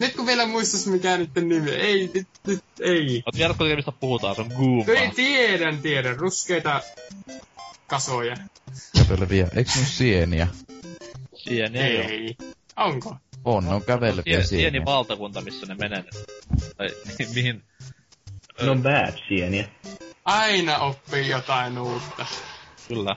Nyt 0.00 0.16
kun 0.16 0.26
vielä 0.26 0.46
muistas 0.46 0.86
mikä 0.86 1.16
niiden 1.16 1.48
nimi. 1.48 1.70
Ei, 1.70 2.10
nyt, 2.14 2.28
nyt, 2.46 2.64
ei. 2.80 3.22
Oot 3.26 3.34
tiedätkö 3.34 3.76
mistä 3.76 3.92
puhutaan, 3.92 4.34
se 4.34 4.40
on 4.40 4.50
Goomba. 4.56 4.92
Ei, 4.92 5.10
tiedän, 5.10 5.78
tiedän. 5.78 6.16
Ruskeita 6.16 6.82
kasoja. 7.86 8.36
Käveleviä. 8.96 9.48
Eiks 9.56 9.76
ne 9.76 9.86
sieniä? 9.86 10.48
Sieni 11.34 11.78
ei, 11.78 11.96
oo. 12.00 12.08
Ei. 12.08 12.36
Onko? 12.76 13.16
On, 13.44 13.64
ne 13.64 13.74
on 13.74 13.82
käveleviä 13.82 14.42
sieniä. 14.42 14.70
pieni 14.70 14.84
valtakunta, 14.84 15.40
missä 15.40 15.66
ne 15.66 15.74
menee. 15.74 16.04
Tai 16.76 16.88
mi- 17.18 17.26
mihin... 17.34 17.62
Ne 18.62 18.70
on 18.70 18.82
bad 18.82 19.18
sieniä. 19.28 19.68
Aina 20.24 20.78
oppii 20.78 21.28
jotain 21.28 21.78
uutta. 21.78 22.26
Kyllä. 22.88 23.16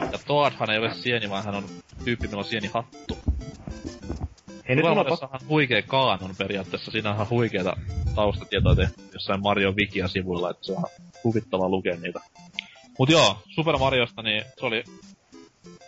Ja 0.00 0.18
Toadhan 0.26 0.70
ei 0.70 0.78
ole 0.78 0.94
sieni, 0.94 1.30
vaan 1.30 1.44
hän 1.44 1.54
on 1.54 1.64
tyyppi, 2.04 2.26
millä 2.26 2.38
on 2.38 2.44
sienihattu. 2.44 3.18
Ei 4.68 4.76
nyt 4.76 4.84
mulla 4.84 5.04
Tulevaisuudessa 5.04 5.44
on 5.44 5.48
huikea 5.48 5.82
kaanon 5.82 6.36
periaatteessa. 6.38 6.90
Siinä 6.90 7.10
on 7.10 7.14
ihan 7.14 7.30
huikeita 7.30 7.76
taustatietoja 8.14 8.76
tehty 8.76 9.02
jossain 9.12 9.42
Mario 9.42 9.72
Wikia 9.72 10.08
sivuilla, 10.08 10.50
että 10.50 10.66
se 10.66 10.72
on 10.72 10.84
huvittavaa 11.24 11.68
lukea 11.68 11.96
niitä. 11.96 12.20
Mut 12.98 13.10
joo, 13.10 13.42
Super 13.48 13.78
Mariosta, 13.78 14.22
niin 14.22 14.44
se 14.60 14.66
oli... 14.66 14.84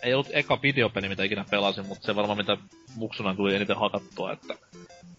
Ei 0.03 0.13
ollut 0.13 0.29
eka 0.33 0.61
videopeli, 0.61 1.09
mitä 1.09 1.23
ikinä 1.23 1.45
pelasin, 1.51 1.85
mutta 1.85 2.05
se 2.05 2.15
varmaan 2.15 2.37
mitä 2.37 2.57
muksuna 2.95 3.35
tuli 3.35 3.55
eniten 3.55 3.77
hakattua, 3.77 4.31
että 4.31 4.53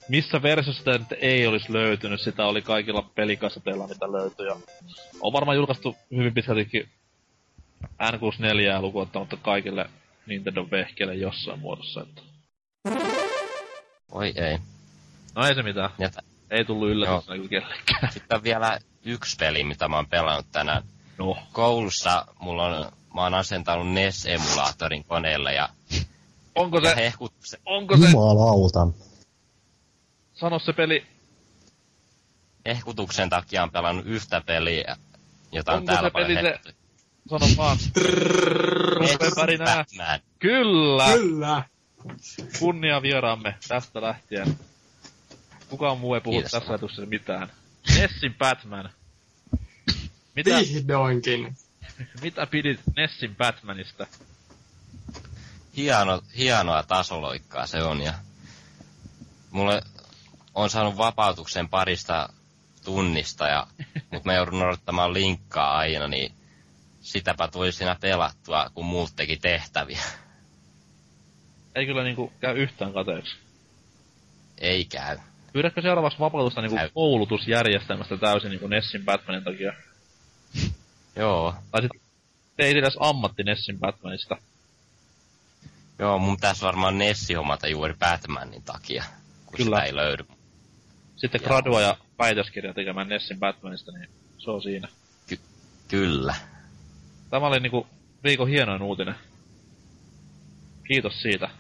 missä 0.09 0.43
versiossa 0.43 0.79
sitä 0.79 0.99
nyt 0.99 1.19
ei 1.21 1.47
olisi 1.47 1.73
löytynyt, 1.73 2.21
sitä 2.21 2.47
oli 2.47 2.63
kaikilla 2.63 3.11
pelikassateilla, 3.15 3.87
mitä 3.87 4.13
löytyi. 4.13 4.47
Ja 4.47 4.57
on 5.21 5.33
varmaan 5.33 5.57
julkaistu 5.57 5.97
hyvin 6.17 6.35
pitkältikin 6.35 6.89
N64 7.85 8.81
lukuun 8.81 9.03
ottamatta 9.03 9.37
kaikille 9.37 9.91
Nintendo 10.27 10.69
vehkeille 10.71 11.15
jossain 11.15 11.59
muodossa. 11.59 12.03
Että. 12.03 12.23
Oi 14.13 14.33
ei. 14.37 14.59
No 15.35 15.47
ei 15.47 15.55
se 15.55 15.63
mitään. 15.63 15.91
Ja 15.99 16.11
Ei 16.51 16.65
tullut 16.65 16.89
yllätyksenä 16.89 17.37
kyllä 17.37 17.49
kellekään. 17.49 18.13
Sitten 18.13 18.37
on 18.37 18.45
vielä 18.45 18.79
yksi 19.05 19.37
peli, 19.37 19.65
mitä 19.65 19.89
mä 19.89 19.97
oon 19.97 20.07
pelannut 20.07 20.47
tänään. 20.53 20.83
No. 21.19 21.37
Koulussa 21.53 22.27
mulla 22.41 22.65
on, 22.65 22.93
mä 23.17 23.23
oon 23.23 23.35
asentanut 23.35 23.87
NES-emulaattorin 23.87 25.05
koneelle 25.05 25.55
ja... 25.55 25.69
Onko 26.55 26.81
se... 26.81 26.89
Ja 26.89 26.95
hehkutuksen, 26.95 27.61
Onko 27.67 27.97
se... 27.97 28.05
Jumalauta. 28.11 28.89
Sano 30.35 30.59
se 30.59 30.73
peli. 30.73 31.07
hehkutuksen 32.67 33.29
takia 33.31 33.63
on 33.63 33.71
pelannut 33.71 34.07
yhtä 34.07 34.41
peliä, 34.41 34.97
jota 35.53 35.73
on 35.73 35.79
Onko 35.79 35.93
täällä 35.93 36.09
se 36.09 36.13
paljon 36.13 36.39
peli 36.39 36.59
se... 36.65 36.75
Sano 37.31 37.47
vaan. 37.57 37.79
Batman. 39.65 40.21
Kyllä. 40.39 41.13
Kyllä. 41.13 41.63
Kunnia 42.59 43.03
vieraamme 43.03 43.55
tästä 43.69 44.03
lähtien. 44.03 44.59
Kukaan 45.69 45.99
muu 45.99 46.15
ei 46.15 46.21
puhu 46.21 46.35
Kiitos. 46.35 46.51
tässä 46.53 46.73
ajatuksessa 46.73 47.07
mitään. 47.07 47.49
Nessin 47.99 48.35
Batman. 48.35 48.91
Mitä, 50.37 50.51
Vihdoinkin. 50.51 51.57
mitä 52.23 52.47
pidit 52.47 52.81
Nessin 52.97 53.37
Batmanista? 53.37 54.07
Hieno, 55.77 56.23
hienoa 56.37 56.83
tasoloikkaa 56.83 57.67
se 57.67 57.83
on 57.83 58.03
ja 58.03 58.15
mulle 59.51 59.83
on 60.55 60.71
saanut 60.71 60.97
vapautuksen 60.97 61.69
parista 61.69 62.29
tunnista, 62.85 63.49
ja, 63.49 63.67
mutta 64.13 64.29
mä 64.29 64.35
joudun 64.35 64.63
odottamaan 64.63 65.13
linkkaa 65.13 65.77
aina, 65.77 66.09
niin 66.09 66.33
sitäpä 67.01 67.49
tuli 67.49 67.73
siinä 67.73 67.97
pelattua, 68.01 68.71
kun 68.75 68.87
muut 68.87 69.11
teki 69.17 69.37
tehtäviä. 69.37 70.03
Ei 71.75 71.87
kyllä 71.87 72.05
niinku 72.05 72.33
käy 72.41 72.57
yhtään 72.57 72.93
kateeksi. 72.93 73.37
Ei 74.59 74.85
käy. 74.85 75.19
Pyydätkö 75.53 75.83
seuraavaksi 75.83 76.19
vapautusta 76.19 76.63
niinku 76.63 76.77
koulutusjärjestelmästä 76.95 78.17
täysin 78.17 78.51
niinku 78.51 78.67
Nessin 78.67 79.05
Batmanin 79.05 79.45
takia? 79.45 79.73
Joo. 81.17 81.55
Tai 81.71 81.83
sit 81.83 81.91
teit 82.57 82.77
edes 82.77 82.97
ammatti 83.01 83.43
Nessin 83.43 83.79
Batmanista. 83.79 84.37
Joo, 85.99 86.19
mun 86.19 86.37
pitäisi 86.37 86.63
varmaan 86.63 86.99
Nessi 86.99 87.35
hommata 87.35 87.69
juuri 87.69 87.95
Batmanin 87.95 88.63
takia, 88.63 89.05
kun 89.47 89.57
Kyllä. 89.57 89.77
sitä 89.77 89.87
ei 89.87 89.97
löydy. 89.97 90.25
Sitten 91.17 91.41
gradua 91.45 91.81
ja 91.81 91.97
väitöskirja 92.19 92.75
tekemään 92.75 93.09
Nessin 93.09 93.39
Batmanista, 93.39 93.93
niin 93.93 94.09
se 94.39 94.51
on 94.51 94.63
siinä. 94.63 94.89
Ky- 95.27 95.41
kyllä. 95.89 96.35
Tämä 97.31 97.47
oli 97.47 97.61
niinku 97.61 97.87
viikon 98.25 98.49
hienoin 98.49 98.83
uutinen. 98.83 99.15
Kiitos 100.89 101.23
siitä. 101.23 101.51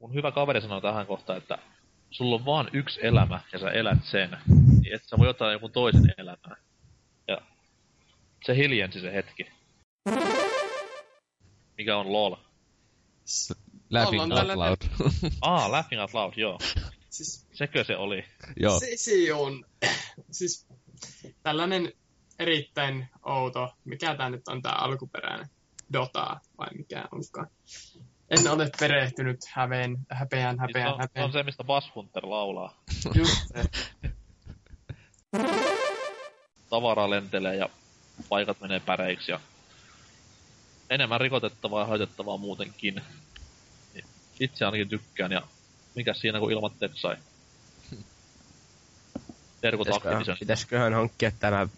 Mun 0.00 0.14
hyvä 0.14 0.32
kaveri 0.32 0.60
sanoi 0.60 0.82
tähän 0.82 1.06
kohtaan, 1.06 1.38
että 1.38 1.58
sulla 2.10 2.34
on 2.34 2.44
vaan 2.44 2.68
yksi 2.72 3.00
elämä 3.02 3.40
ja 3.52 3.58
sä 3.58 3.70
elät 3.70 4.04
sen. 4.04 4.36
Niin 4.82 4.94
et 4.94 5.02
sä 5.04 5.18
voi 5.18 5.28
ottaa 5.28 5.52
jonkun 5.52 5.72
toisen 5.72 6.14
elämää. 6.18 6.56
Se 8.42 8.56
hiljensi 8.56 9.00
se 9.00 9.12
hetki. 9.12 9.46
Mikä 11.78 11.96
on 11.96 12.12
LOL? 12.12 12.36
Laughing 13.90 14.22
Ollaan 14.22 14.50
out 14.50 14.58
loud. 14.58 15.10
Aa, 15.40 15.72
Laughing 15.72 16.00
Out 16.00 16.14
Loud, 16.14 16.32
joo. 16.36 16.58
Siis 17.10 17.46
Sekö 17.52 17.84
se 17.84 17.96
oli? 17.96 18.24
Joo. 18.56 18.80
Se, 18.80 18.86
se 18.96 19.34
on 19.34 19.64
siis 20.30 20.66
tällainen 21.42 21.92
erittäin 22.38 23.08
outo, 23.26 23.72
mikä 23.84 24.14
tämä 24.16 24.30
nyt 24.30 24.48
on 24.48 24.62
tämä 24.62 24.74
alkuperäinen 24.74 25.48
Dota 25.92 26.40
vai 26.58 26.68
mikä 26.76 27.04
onkaan. 27.12 27.46
En 28.30 28.48
ole 28.48 28.70
perehtynyt 28.80 29.40
häveen, 29.48 29.98
häpeän, 30.10 30.56
Siis 30.56 30.60
häpeän, 30.60 30.88
on, 30.88 30.96
se 30.96 31.02
häpeän. 31.02 31.24
on 31.24 31.32
se, 31.32 31.42
mistä 31.42 31.64
Bass 31.64 31.94
Hunter 31.94 32.28
laulaa. 32.28 32.82
Just 33.14 33.48
se. 33.54 33.64
Tavaraa 36.70 37.10
lentelee 37.10 37.56
ja 37.56 37.68
paikat 38.28 38.60
menee 38.60 38.80
päreiksi 38.80 39.30
ja 39.30 39.40
enemmän 40.90 41.20
rikotettavaa 41.20 41.80
ja 41.82 41.86
haitettavaa 41.86 42.36
muutenkin. 42.36 43.02
Niin 43.94 44.04
Itse 44.40 44.64
ainakin 44.64 44.88
tykkään 44.88 45.32
ja 45.32 45.42
mikä 45.94 46.14
siinä 46.14 46.38
kun 46.38 46.52
ilmat 46.52 46.78
tepsai. 46.78 47.16
Terkut 49.60 49.88
Activision. 49.88 50.36
Pitäisiköhän 50.40 50.94
hankkia 50.94 51.30
tämä 51.30 51.68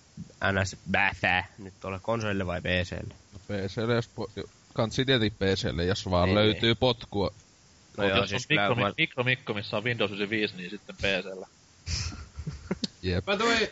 NS 0.53 0.76
Bäthä 0.91 1.45
nyt 1.59 1.75
tuolle 1.81 1.99
konsolille 2.03 2.47
vai 2.47 2.61
PClle? 2.61 3.14
No 3.33 3.38
PClle, 3.38 3.95
jos 3.95 4.11
po- 4.21 4.49
kansi 4.75 5.05
tietenkin 5.05 5.38
PClle, 5.38 5.85
jos 5.85 6.11
vaan 6.11 6.29
Niin, 6.29 6.35
löytyy 6.35 6.75
potkua. 6.75 7.31
No 7.97 8.05
joo, 8.09 8.19
jos 8.19 8.31
siis 8.31 8.43
on 8.43 8.47
mikro, 8.49 8.75
mä- 8.75 8.93
mikro, 8.99 9.25
mikro, 9.25 9.55
missä 9.55 9.76
on 9.76 9.85
Windows 9.85 10.11
95, 10.11 10.57
niin 10.57 10.71
sitten 10.71 10.97
PCllä. 10.97 11.47
Jep. 13.03 13.25
By 13.25 13.37
the 13.37 13.45
way, 13.45 13.67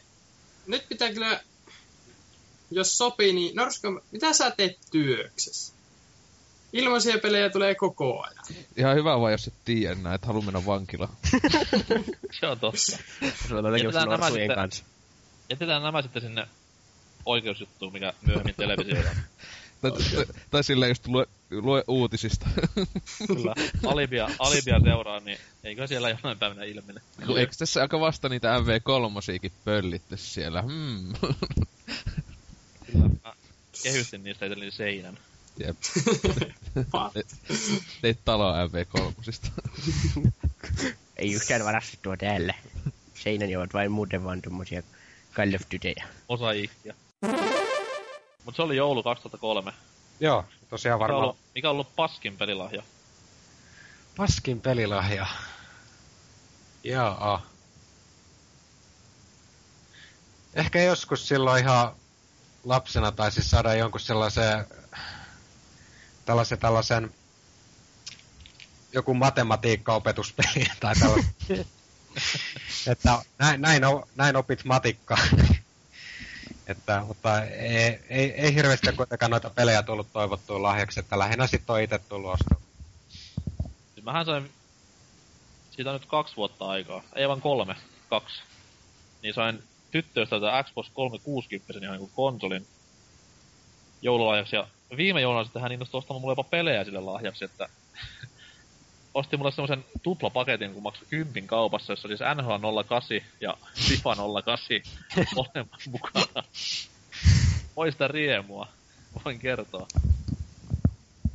nyt 0.67 0.89
pitää 0.89 1.13
kyllä, 1.13 1.41
jos 2.75 2.99
sopii, 2.99 3.33
niin 3.33 3.57
Norska, 3.57 4.03
mitä 4.13 4.33
sä 4.33 4.51
teet 4.51 4.79
työksessä? 4.91 5.73
Ilmaisia 6.73 7.19
pelejä 7.19 7.51
tulee 7.51 7.75
koko 7.75 8.23
ajan. 8.23 8.45
Ihan 8.77 8.97
hyvä 8.97 9.21
vaan, 9.21 9.33
jos 9.33 9.47
et 9.47 9.55
tiedä 9.65 9.93
enää, 9.93 10.15
että 10.15 10.27
haluaa 10.27 10.45
mennä 10.45 10.67
vankilaan. 10.67 11.13
se 12.41 12.47
on 12.47 12.61
totta. 12.61 12.79
Se 13.49 13.55
on 13.55 13.65
nämä 13.65 14.05
norsujen 14.05 14.33
sitten- 14.33 14.55
kanssa. 14.55 14.85
Jätetään 15.51 15.83
nämä 15.83 16.03
sitten 16.03 16.23
sinne 16.23 16.47
oikeusjuttuun, 17.27 17.93
mikä 17.93 18.13
myöhemmin 18.27 18.55
televisioida. 18.55 19.09
Tai, 19.83 19.93
tai, 19.93 20.25
tai 20.51 20.65
silleen 20.65 20.91
just 20.91 21.07
lue, 21.07 21.27
lue 21.51 21.85
uutisista. 21.89 22.47
Kyllä. 23.27 23.55
Alibia, 23.87 24.29
Alibia 24.39 24.81
seuraa, 24.85 25.21
niin 25.21 25.39
eikö 25.65 25.87
siellä 25.87 26.11
jonain 26.11 26.39
päivänä 26.39 26.65
ilmene? 26.65 27.01
Eikö 27.37 27.53
tässä 27.59 27.83
aika 27.83 28.01
vasta 28.01 28.29
niitä 28.29 28.59
MV3 28.59 29.51
pöllitty 29.65 30.17
siellä? 30.17 30.63
Hmm. 30.63 31.13
Kehystin 33.83 34.23
niistä 34.23 34.47
itselleni 34.47 34.71
seinän. 34.71 35.19
Jep. 35.59 35.77
Te- 37.13 37.25
Teit 38.03 38.19
taloa 38.25 38.67
MV3. 38.67 39.13
Ei 41.17 41.33
yhtään 41.33 41.65
varastettua 41.65 42.17
täällä. 42.17 42.55
Seinäni 43.15 43.57
ovat 43.57 43.75
vain 43.75 43.93
muuten 43.93 44.25
vaan 44.25 44.43
tommosia 44.43 44.83
Call 45.35 45.55
of 45.55 45.61
Dutyjä. 45.75 46.07
Mosaikkia. 46.29 46.95
Mut 48.45 48.57
se 48.57 48.63
oli 48.63 48.77
joulu 48.77 49.03
2003. 49.03 49.73
Joo, 50.21 50.45
tosiaan 50.71 50.97
Mikä 50.99 51.05
on 51.05 51.09
varmaan 51.09 51.23
ollut, 51.25 51.39
mikä 51.55 51.69
on 51.69 51.73
ollut 51.73 51.97
paskin 51.97 52.37
pelilahja? 52.37 52.83
paskin 54.17 54.61
pelilahja. 54.61 55.27
Joo. 56.85 57.41
Ehkä 60.55 60.83
joskus 60.83 61.29
silloin 61.29 61.65
ihan 61.65 61.95
lapsena 62.65 63.13
taisi 63.13 63.43
saada 63.43 63.75
jonkun 63.75 64.01
sellaisen, 64.01 64.67
tällaisen, 66.25 66.59
tällaisen, 66.59 67.15
joku 68.93 69.15
matematiikkaopetuspeli 69.15 70.67
tai 70.81 70.95
tällaisen. 70.95 71.35
että 72.87 73.19
näin, 73.39 73.61
näin, 73.61 73.83
näin 74.17 74.37
opit 74.37 74.65
matikkaa. 74.65 75.19
että, 76.67 77.05
mutta 77.07 77.45
ei, 77.45 78.01
ei, 78.09 78.31
ei 78.31 78.55
hirveästi 78.55 78.93
kuitenkaan 78.93 79.31
noita 79.31 79.51
pelejä 79.51 79.83
tullut 79.83 80.13
toivottua 80.13 80.63
lahjaksi, 80.63 81.01
että 81.01 81.19
lähinnä 81.19 81.47
sitten 81.47 81.75
on 81.75 81.81
itse 81.81 81.99
tullut 81.99 82.33
ostaa. 82.33 82.61
Siis 83.95 84.05
mähän 84.05 84.27
sain... 84.27 84.51
Siitä 85.71 85.91
on 85.91 86.01
nyt 86.01 86.09
kaksi 86.09 86.37
vuotta 86.37 86.69
aikaa. 86.69 87.03
Ei 87.15 87.29
vaan 87.29 87.41
kolme. 87.41 87.77
Kaksi. 88.11 88.43
Niin 89.23 89.35
sain 89.35 89.63
tyttöystävältä 89.93 90.63
Xbox 90.63 90.91
360 90.93 91.85
ihan 91.85 91.99
niinku 91.99 92.11
konsolin 92.15 92.67
joululahjaksi. 94.03 94.57
Ja 94.57 94.69
viime 94.97 95.21
jouluna 95.21 95.45
sitten 95.45 95.63
hän 95.63 95.73
innostui 95.73 95.99
ostamaan 95.99 96.21
mulle 96.21 96.33
jopa 96.33 96.45
pelejä 96.45 96.85
sille 96.85 97.01
lahjaksi, 97.01 97.45
että 97.45 97.69
osti 99.15 99.37
mulle 99.37 99.53
semmoisen 99.53 99.85
tuplapaketin, 100.03 100.75
kun 100.75 100.83
maksoi 100.83 101.07
kympin 101.11 101.47
kaupassa, 101.47 101.93
jossa 101.93 102.09
siis 102.09 102.21
NHL 102.35 102.83
08 102.89 103.21
ja 103.41 103.57
FIFA 103.75 104.17
08 104.45 104.81
molemmat 105.37 105.81
mukana. 105.89 106.45
Moista 107.77 108.09
riemua, 108.09 108.69
voin 109.25 109.39
kertoa. 109.39 109.87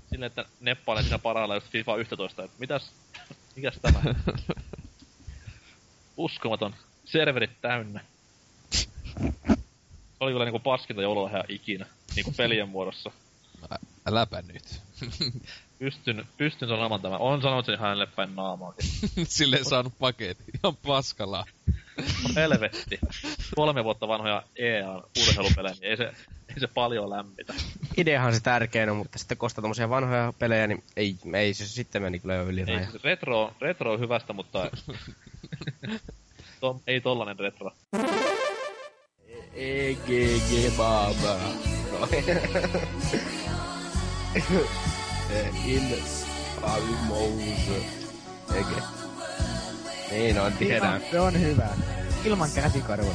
Silleen, 0.10 0.28
että 0.28 0.46
neppailen 0.60 1.04
siinä 1.04 1.20
parhailla 1.20 1.56
just 1.56 1.67
FIFA 1.67 1.96
11, 1.96 2.43
että 2.43 2.58
mitäs, 2.60 2.91
mikäs 3.56 3.80
tämä? 3.82 4.00
Uskomaton. 6.17 6.76
Serverit 7.06 7.62
täynnä. 7.62 8.02
Se 9.18 10.24
oli 10.24 10.32
kyllä 10.32 10.46
niinku 10.46 10.60
paskinta 10.60 11.02
joululahjaa 11.02 11.44
ikinä, 11.50 11.86
niinku 12.16 12.34
pelien 12.38 12.70
muodossa. 12.70 13.12
Äläpä 14.08 14.42
nyt. 14.42 14.64
Pystyn, 15.80 16.28
pystyn 16.38 16.70
sanomaan 16.70 17.02
tämän. 17.02 17.20
On 17.20 17.42
sanonut 17.42 17.66
sen 17.66 17.80
hänelle 17.80 18.06
päin 18.06 18.36
naamaakin. 18.36 18.90
Silleen 19.28 19.66
saanut 19.66 19.94
paketin. 20.00 20.46
Ihan 20.64 20.78
paskalaa. 20.88 21.46
No 21.98 22.30
helvetti. 22.36 23.00
Kolme 23.56 23.84
vuotta 23.84 24.08
vanhoja 24.08 24.44
EA 24.56 25.02
urheilupelejä, 25.28 25.76
niin 25.80 25.90
ei 25.90 25.98
se, 25.98 26.04
ei 26.50 26.60
se 26.60 26.68
paljon 26.68 27.10
lämmitä. 27.10 27.54
Ideahan 27.98 28.34
se 28.34 28.40
tärkein 28.40 28.90
on, 28.90 28.98
mutta 28.98 29.20
sitten 29.20 29.38
kun 29.38 29.46
ostaa 29.46 29.62
tommosia 29.62 29.90
vanhoja 29.90 30.34
pelejä, 30.40 30.68
niin 30.68 30.84
ei, 30.96 31.16
ei 31.34 31.54
se 31.54 31.68
sitten 31.68 32.02
meni 32.02 32.20
kyllä 32.20 32.34
jo 32.34 32.44
yli 32.44 32.64
Ei, 32.68 32.86
siis 32.86 33.04
retro, 33.04 33.54
retro 33.62 33.94
on 33.94 34.00
hyvästä, 34.00 34.34
mutta 34.34 34.72
to, 36.62 36.82
ei 36.88 37.02
tollanen 37.02 37.40
retro. 37.40 37.72
EGG 39.58 40.78
Baba. 40.78 41.39
No. 41.91 42.08
In 45.65 45.96
Almous. 46.62 47.70
Ege. 48.54 48.82
Niin 50.12 50.39
on, 50.41 50.54
tiedän. 50.54 51.02
Se 51.12 51.20
on 51.20 51.39
hyvä. 51.41 51.67
Ilman 52.26 52.52
käsikarvoja. 52.52 53.13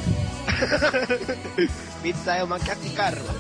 Pizza 2.02 2.36
ilman 2.36 2.60
käsikarva. 2.60 3.32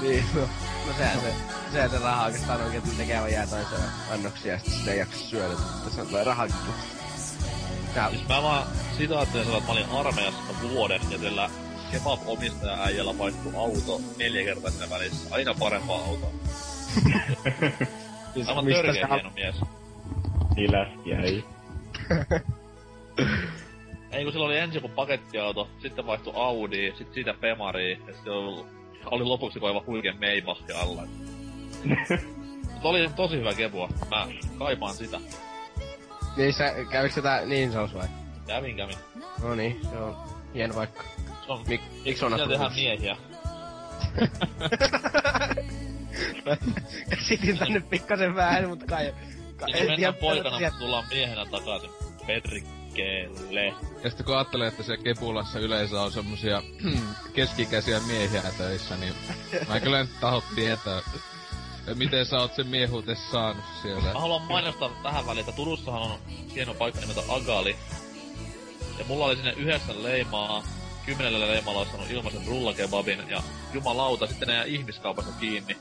niin, 0.00 0.24
no. 0.34 0.40
No 0.86 0.92
sehän 0.98 1.20
se, 1.20 1.34
sehän 1.72 1.90
se 1.90 1.98
raha 1.98 2.24
oikeastaan 2.24 2.60
onkin, 2.62 2.78
että 2.78 2.90
tekee 2.96 3.18
vaan 3.18 3.32
jää 3.32 3.46
toiseen 3.46 3.82
annoksia 4.10 4.52
ja 4.52 4.58
sitten 4.58 4.78
sitä 4.78 4.92
ei 4.92 4.98
jaksa 4.98 5.18
syödä. 5.18 5.54
Tässä 5.84 6.02
on 6.02 6.08
tulee 6.08 6.24
rahakin. 6.24 6.54
Siis 8.10 8.28
mä 8.28 8.42
vaan 8.42 8.66
sitä 8.98 9.16
ajattelin 9.18 9.44
sanoa, 9.46 9.58
että 9.58 9.72
mä 9.72 9.78
olin 9.78 10.06
armeijassa 10.06 10.40
vuoden 10.70 11.00
ja 11.10 11.18
sillä 11.18 11.50
kebab 11.92 12.20
omistaja 12.26 12.82
äijällä 12.84 13.18
vaihtui 13.18 13.52
auto 13.56 14.00
neljä 14.18 14.44
kertaa 14.44 14.70
siinä 14.70 14.90
välissä. 14.90 15.34
Aina 15.34 15.54
parempaa 15.54 15.98
autoa. 16.04 16.30
Siis 18.34 18.48
Aivan 18.48 18.64
törkeä 18.66 19.08
sä- 19.08 19.14
hieno 19.14 19.30
mies. 19.34 19.54
Niin 20.56 20.72
läskiä 20.72 21.20
ei. 21.20 21.44
Ei 24.12 24.24
kun 24.24 24.32
sillä 24.32 24.46
oli 24.46 24.58
ensin 24.58 24.74
joku 24.74 24.88
pakettiauto, 24.88 25.68
sitten 25.82 26.06
vaihtui 26.06 26.32
Audi, 26.36 26.92
sitten 26.96 27.14
siitä 27.14 27.34
Bemari, 27.34 27.92
ja 28.06 28.14
sitten 28.14 28.32
oli, 28.32 28.64
oli 29.04 29.24
lopuksi 29.24 29.58
aivan 29.62 29.86
huikea 29.86 30.12
Maybach 30.12 30.62
alla. 30.82 31.02
Mutta 32.72 32.88
oli 32.88 33.10
tosi 33.16 33.36
hyvä 33.36 33.54
kebua. 33.54 33.88
Mä 34.10 34.26
kaipaan 34.58 34.94
sitä. 34.94 35.20
Niin 36.36 36.52
sä, 36.52 36.74
kävikö 36.90 37.14
sitä 37.14 37.42
niin 37.46 37.72
sos 37.72 37.94
vai? 37.94 38.08
Kävin, 38.46 38.76
kävin. 38.76 38.96
No 39.42 39.54
niin, 39.54 39.80
se 39.90 39.96
on 39.98 40.16
hieno 40.54 40.74
paikka. 40.74 41.02
Se 41.46 41.52
on, 41.52 41.64
Mik, 41.68 41.80
miksi 42.04 42.24
on 42.24 42.32
siellä 42.34 42.52
tehdään 42.52 42.74
miehiä. 42.74 43.16
Käsitin 47.10 47.58
tänne 47.58 47.80
pikkasen 47.80 48.34
vähän, 48.34 48.68
mutta 48.68 48.86
kai... 48.86 49.14
kai 49.56 49.70
Sitten 49.70 49.86
mennään 49.86 50.14
poikana, 50.14 50.60
mutta 50.60 50.78
tullaan 50.78 51.04
miehenä 51.10 51.46
takaisin. 51.46 51.90
Perkele. 52.26 53.66
Ja 54.04 54.10
sitten 54.10 54.26
kun 54.26 54.36
ajattelee, 54.36 54.68
että 54.68 54.82
se 54.82 54.96
Kepulassa 54.96 55.58
yleensä 55.58 56.02
on 56.02 56.12
semmosia 56.12 56.62
keskikäisiä 57.34 58.00
miehiä 58.00 58.42
töissä, 58.58 58.96
niin 58.96 59.14
mä 59.68 59.80
kyllä 59.80 60.00
nyt 60.02 60.20
taho 60.20 60.42
tietää, 60.54 61.00
miten 61.94 62.26
sä 62.26 62.38
oot 62.38 62.54
sen 62.54 62.66
miehuutes 62.66 63.30
saanut 63.30 63.64
siellä. 63.82 64.12
Mä 64.12 64.20
haluan 64.20 64.42
mainostaa 64.42 64.90
tähän 65.02 65.26
väliin, 65.26 65.40
että 65.40 65.56
Turussahan 65.56 66.02
on 66.02 66.18
hieno 66.54 66.74
paikka 66.74 67.00
nimeltä 67.00 67.22
Agali. 67.28 67.76
Ja 68.98 69.04
mulla 69.08 69.24
oli 69.24 69.36
sinne 69.36 69.52
yhdeksän 69.56 70.02
leimaa, 70.02 70.62
kymmenellä 71.06 71.48
leimalla 71.48 71.78
olisi 71.78 71.92
saanut 71.92 72.10
ilmaisen 72.10 72.46
rullakebabin, 72.46 73.28
ja 73.28 73.42
jumalauta, 73.72 74.26
sitten 74.26 74.48
ne 74.48 74.54
jää 74.54 74.64
ihmiskaupassa 74.64 75.32
kiinni. 75.40 75.76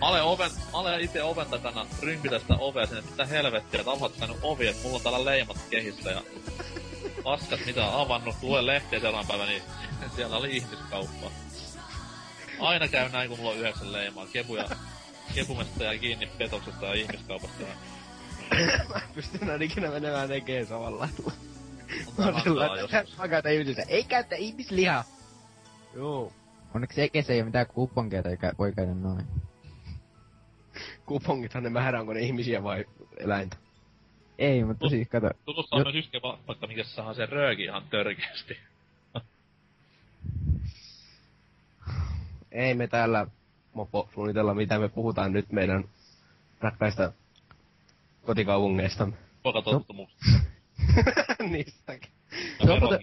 Ale 0.00 0.22
oven, 0.22 0.50
Ale 0.72 1.00
itse 1.00 1.22
oven 1.22 1.46
takana 1.46 1.86
rympitä 2.02 2.38
sitä 2.38 2.54
ovea 2.58 2.86
sinne, 2.86 3.02
mitä 3.10 3.26
helvettiä, 3.26 3.80
että 3.80 3.92
avaat 3.92 4.18
tänne 4.18 4.36
ovi, 4.42 4.66
että 4.66 4.82
mulla 4.82 4.96
on 4.96 5.02
täällä 5.02 5.24
leimat 5.24 5.56
kehissä 5.70 6.10
ja 6.10 6.22
paskat 7.24 7.60
mitä 7.66 7.86
on 7.86 8.00
avannut, 8.00 8.36
lue 8.42 8.66
lehtiä 8.66 9.00
seuraavan 9.00 9.26
päivän, 9.26 9.48
niin 9.48 9.62
siellä 10.16 10.36
oli 10.36 10.56
ihmiskauppa. 10.56 11.30
Aina 12.62 12.88
käy 12.88 13.08
näin, 13.08 13.28
kun 13.28 13.38
mulla 13.38 13.50
on 13.50 13.58
yhdeksän 13.58 13.92
leimaa. 13.92 14.26
Kepu 14.32 14.56
ja 14.56 14.68
kepumesta 15.34 15.84
ja 15.84 15.98
kiinni 15.98 16.26
petoksesta 16.26 16.86
ja 16.86 16.94
ihmiskaupasta. 16.94 17.64
Mä 18.94 19.00
pystyn 19.14 19.50
aina 19.50 19.64
ikinä 19.64 19.90
menemään 19.90 20.28
tekemään 20.28 20.66
samalla 20.66 20.98
lailla. 20.98 21.32
Mä 22.18 22.32
lailla, 22.54 22.80
että 22.80 23.04
mä 23.18 23.28
käytän 23.28 23.52
ei 23.88 24.04
käytä 24.04 24.36
ihmislihaa. 24.36 25.04
Joo. 25.94 26.32
Onneksi 26.74 27.02
Ekessä 27.02 27.32
ei 27.32 27.40
oo 27.40 27.46
mitään 27.46 27.66
kuponkeita 27.66 28.30
eikä 28.30 28.52
voi 28.58 28.72
käydä 28.72 28.94
noin. 28.94 29.26
Kupongithan 31.06 31.62
ne 31.62 31.70
määrä, 31.70 32.00
onko 32.00 32.12
ne 32.12 32.20
ihmisiä 32.20 32.62
vai 32.62 32.84
eläintä. 33.16 33.56
Ei, 34.38 34.64
mutta 34.64 34.88
siis 34.88 35.08
kato. 35.08 35.30
Tutussa 35.44 35.76
on 35.76 35.82
myös 35.82 35.94
yksi 35.94 36.20
paikka, 36.46 36.66
mikä 36.66 36.84
saa 36.84 37.14
sen 37.14 37.28
rööki 37.28 37.64
ihan 37.64 37.82
törkeästi. 37.90 38.58
Ei 42.52 42.74
me 42.74 42.86
täällä 42.86 43.26
mopo 43.74 44.08
suunnitella, 44.14 44.54
mitä 44.54 44.78
me 44.78 44.88
puhutaan 44.88 45.32
nyt 45.32 45.52
meidän 45.52 45.84
rakkaista 46.60 47.12
kotikaupungeista. 48.26 49.08
Ruokatottumukset. 49.44 50.18
Niistäkin. 51.50 52.10
Se 52.64 52.72
on, 52.72 52.80
muuten, 52.80 53.00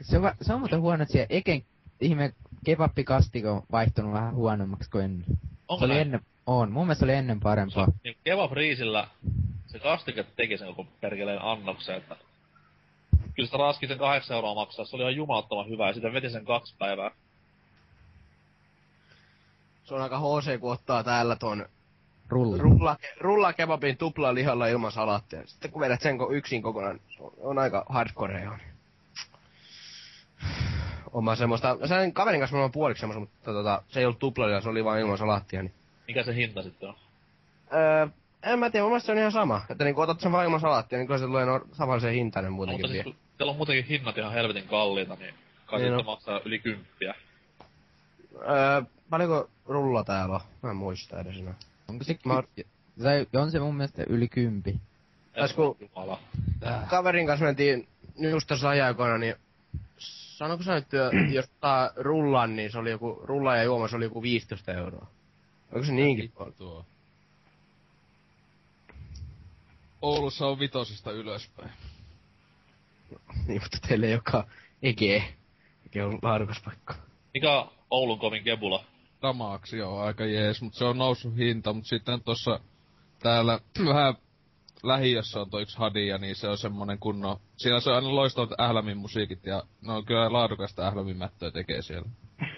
se, 0.00 0.18
on, 0.18 0.32
se 0.42 0.56
muuten 0.56 0.80
huono, 0.80 1.02
että 1.02 1.12
siellä 1.12 1.26
Eken 1.30 1.62
ihme 2.00 2.34
kebappikastiko 2.64 3.52
on 3.52 3.62
vaihtunut 3.72 4.12
vähän 4.12 4.34
huonommaksi 4.34 4.90
kuin 4.90 5.04
ennen. 5.04 5.26
Onko 5.68 5.86
se 5.86 5.92
oli 5.92 6.00
ennen, 6.00 6.20
on. 6.46 6.72
Mun 6.72 6.86
mielestä 6.86 7.00
se 7.00 7.04
oli 7.04 7.18
ennen 7.18 7.40
parempaa. 7.40 7.88
Niin 8.04 8.16
kebab 8.24 8.52
riisillä 8.52 9.08
se 9.66 9.78
kastike 9.78 10.24
teki 10.36 10.58
sen 10.58 10.74
koko 10.74 10.90
perkeleen 11.00 11.42
annoksen, 11.42 11.96
että 11.96 12.16
kyllä 13.34 13.46
sitä 13.46 13.56
raski 13.56 13.86
sen 13.86 13.98
kahdeksan 13.98 14.34
euroa 14.34 14.54
maksaa, 14.54 14.84
se 14.84 14.96
oli 14.96 15.02
ihan 15.02 15.16
jumalattoman 15.16 15.68
hyvä 15.68 15.86
ja 15.86 15.92
sitten 15.92 16.12
veti 16.12 16.30
sen 16.30 16.44
kaksi 16.44 16.74
päivää. 16.78 17.10
Se 19.90 19.94
on 19.94 20.02
aika 20.02 20.18
HC, 20.18 20.60
kun 20.60 20.72
ottaa 20.72 21.04
täällä 21.04 21.36
ton 21.36 21.66
Rulla. 22.28 22.56
rulla, 22.62 22.96
rulla 23.20 23.52
kebabin 23.52 23.96
tupla 23.96 24.34
lihalla 24.34 24.66
ilman 24.66 24.92
salaattia. 24.92 25.46
Sitten 25.46 25.70
kun 25.70 25.80
vedät 25.80 26.00
sen 26.00 26.20
ko- 26.20 26.32
yksin 26.32 26.62
kokonaan, 26.62 27.00
se 27.16 27.22
on, 27.22 27.32
on 27.38 27.58
aika 27.58 27.86
hardcore 27.88 28.48
on. 28.48 28.58
Oma 31.12 31.36
semmoista, 31.36 31.76
sen 31.88 32.12
kaverin 32.12 32.40
kanssa 32.40 32.56
mä 32.56 32.62
oon 32.62 32.72
puoliksi 32.72 33.00
semmoista, 33.00 33.20
mutta 33.20 33.52
tota, 33.52 33.82
se 33.88 34.00
ei 34.00 34.06
ollut 34.06 34.18
tupla 34.18 34.60
se 34.60 34.68
oli 34.68 34.84
vaan 34.84 35.00
ilman 35.00 35.18
salaattia, 35.18 35.62
niin 35.62 35.74
Mikä 36.08 36.22
se 36.22 36.34
hinta 36.34 36.62
sitten 36.62 36.88
on? 36.88 36.94
Öö, 37.74 38.06
en 38.42 38.58
mä 38.58 38.70
tiedä, 38.70 38.84
mun 38.84 38.90
mielestä 38.90 39.06
se 39.06 39.12
on 39.12 39.18
ihan 39.18 39.32
sama. 39.32 39.62
Että 39.70 39.84
niinku 39.84 40.00
otat 40.00 40.20
sen 40.20 40.32
vaan 40.32 40.44
ilman 40.44 40.60
salaattia, 40.60 40.98
niin 40.98 41.06
kyllä 41.06 41.18
se 41.20 41.26
tulee 41.26 41.46
no, 41.46 41.60
samanlaisen 41.72 42.12
hintainen 42.14 42.50
No, 42.50 42.56
muutenkin 42.56 42.82
mutta 42.82 42.92
siis, 42.92 43.04
kun 43.04 43.14
teillä 43.38 43.50
on 43.50 43.56
muutenkin 43.56 43.84
hinnat 43.84 44.18
ihan 44.18 44.32
helvetin 44.32 44.68
kalliita, 44.68 45.14
niin 45.20 45.34
kai 45.66 45.78
Niin 45.78 45.86
sitten 45.86 45.98
on. 45.98 46.04
maksaa 46.06 46.40
yli 46.44 46.58
kymppiä. 46.58 47.14
Öö, 48.34 48.82
paljonko 49.10 49.48
rulla 49.70 50.04
täällä 50.04 50.34
on? 50.34 50.40
Mä 50.62 50.70
en 50.70 50.76
muista 50.76 51.20
edes 51.20 51.36
enää. 51.38 51.54
Onko 51.88 52.04
se 52.04 52.18
Mä- 52.24 52.42
ky- 52.56 52.66
tai 53.02 53.26
on 53.34 53.50
se 53.50 53.60
mun 53.60 53.74
mielestä 53.76 54.04
yli 54.08 54.28
kympi. 54.28 54.80
Tais 55.34 55.52
kun 55.52 55.76
kaverin 56.90 57.26
kanssa 57.26 57.44
mentiin 57.44 57.88
just 58.30 58.46
tässä 58.48 58.68
ajaikoina, 58.68 59.18
niin 59.18 59.34
sanoiko 59.98 60.62
sä 60.62 60.74
nyt, 60.74 60.88
työ, 60.88 61.10
jos 61.34 61.44
ottaa 61.44 61.90
rullan, 61.96 62.56
niin 62.56 62.72
se 62.72 62.78
oli 62.78 62.90
joku, 62.90 63.20
rulla 63.24 63.56
ja 63.56 63.64
juoma, 63.64 63.88
se 63.88 63.96
oli 63.96 64.04
joku 64.04 64.22
15 64.22 64.72
euroa. 64.72 65.06
Onko 65.72 65.86
se 65.86 65.92
niinkin 65.92 66.32
paljon? 66.32 66.54
Tuo. 66.54 66.84
Oulussa 70.02 70.46
on 70.46 70.58
vitosesta 70.58 71.12
ylöspäin. 71.12 71.70
Niin, 73.46 73.62
mutta 73.62 73.78
teille 73.88 74.06
ei 74.06 74.12
joka 74.12 74.46
Ege. 74.82 75.34
Ege 75.86 76.04
on 76.04 76.18
laadukas 76.22 76.62
paikka. 76.64 76.94
Mikä 77.34 77.52
on 77.60 77.70
Oulun 77.90 78.18
kovin 78.18 78.44
kebula? 78.44 78.84
Damaaksi 79.22 79.78
joo, 79.78 80.00
aika 80.00 80.24
jees, 80.24 80.62
mutta 80.62 80.78
se 80.78 80.84
on 80.84 80.98
noussut 80.98 81.36
hinta, 81.36 81.72
mutta 81.72 81.88
sitten 81.88 82.22
tossa 82.22 82.60
täällä 83.22 83.60
vähän 83.94 84.14
lähiössä 84.82 85.40
on 85.40 85.50
toi 85.50 85.62
yksi 85.62 85.78
hadia, 85.78 86.18
niin 86.18 86.36
se 86.36 86.48
on 86.48 86.58
semmonen 86.58 86.98
kunnon... 86.98 87.36
Siellä 87.56 87.80
se 87.80 87.90
on 87.90 87.96
aina 87.96 88.14
loistavat 88.14 88.60
ählämin 88.60 88.96
musiikit 88.96 89.46
ja 89.46 89.62
ne 89.80 89.92
on 89.92 90.04
kyllä 90.04 90.32
laadukasta 90.32 90.86
ählämin 90.86 91.16
mättöä 91.16 91.50
tekee 91.50 91.82
siellä. 91.82 92.08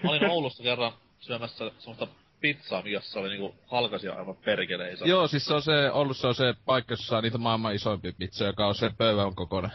Mä 0.03 0.09
olin 0.09 0.29
Oulussa 0.29 0.63
kerran 0.63 0.91
syömässä 1.19 1.71
semmoista 1.79 2.07
pizzaa, 2.39 2.83
jossa 2.85 3.19
oli 3.19 3.29
niinku 3.29 3.55
halkasia 3.65 4.13
aivan 4.13 4.35
perkele 4.35 4.91
iso. 4.91 5.05
Joo, 5.05 5.27
siis 5.27 5.45
se 5.45 5.53
on 5.53 5.61
se, 5.61 5.91
Oulussa 5.91 6.27
on 6.27 6.35
se 6.35 6.53
paikka, 6.65 6.93
jossa 6.93 7.07
saa 7.07 7.21
niitä 7.21 7.37
maailman 7.37 7.75
isoimpia 7.75 8.11
pizzoja, 8.17 8.49
joka 8.49 8.67
on 8.67 8.75
se 8.75 8.91
pöydän 8.97 9.35
kokoinen. 9.35 9.71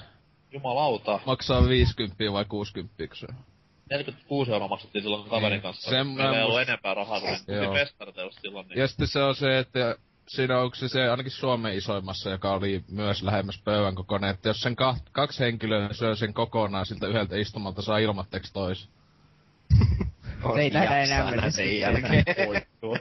Jumalauta. 0.53 1.20
Maksaa 1.27 1.68
50 1.68 2.33
vai 2.33 2.44
60 2.44 2.94
se 3.14 3.27
on. 3.31 3.57
46 3.90 4.53
euroa 4.53 4.68
maksettiin 4.68 5.03
silloin 5.03 5.31
kaverin 5.31 5.51
Niin. 5.51 5.62
kanssa. 5.62 5.90
Sen 5.90 6.07
Meillä 6.07 6.38
ei 6.38 6.44
ollut 6.44 6.61
enempää 6.61 6.94
rahaa. 6.94 7.20
Joo. 7.48 7.74
Festarteus 7.74 8.35
silloin. 8.35 8.68
Niin. 8.68 8.79
Ja 8.79 8.88
sitten 8.88 9.09
se 9.09 9.22
on 9.22 9.35
se, 9.35 9.59
että 9.59 9.96
siinä 10.29 10.61
onko 10.61 10.74
se, 10.74 10.88
se 10.88 11.11
ainakin 11.11 11.33
Suomen 11.33 11.74
isoimmassa, 11.74 12.31
joka 12.31 12.53
oli 12.53 12.85
myös 12.90 13.22
lähemmäs 13.22 13.61
pöydän 13.64 13.94
kokoinen, 13.94 14.31
että 14.31 14.48
jos 14.48 14.61
sen 14.61 14.77
kaht, 14.77 15.03
kaksi 15.12 15.40
henkilöä 15.40 15.92
syö 15.92 16.16
sen 16.16 16.35
kokonaan 16.35 16.87
siltä 16.87 17.07
yhdeltä 17.07 17.37
istumalta, 17.37 17.83
saa 17.83 17.98
ilmatteeksi 17.98 18.53
tois. 18.53 18.88
Se 20.55 20.61
ei 20.61 20.72
lähde 20.72 21.03
enää 21.03 21.31
mennä 21.31 21.51
sen 21.51 21.79
jälkeen. 21.81 22.24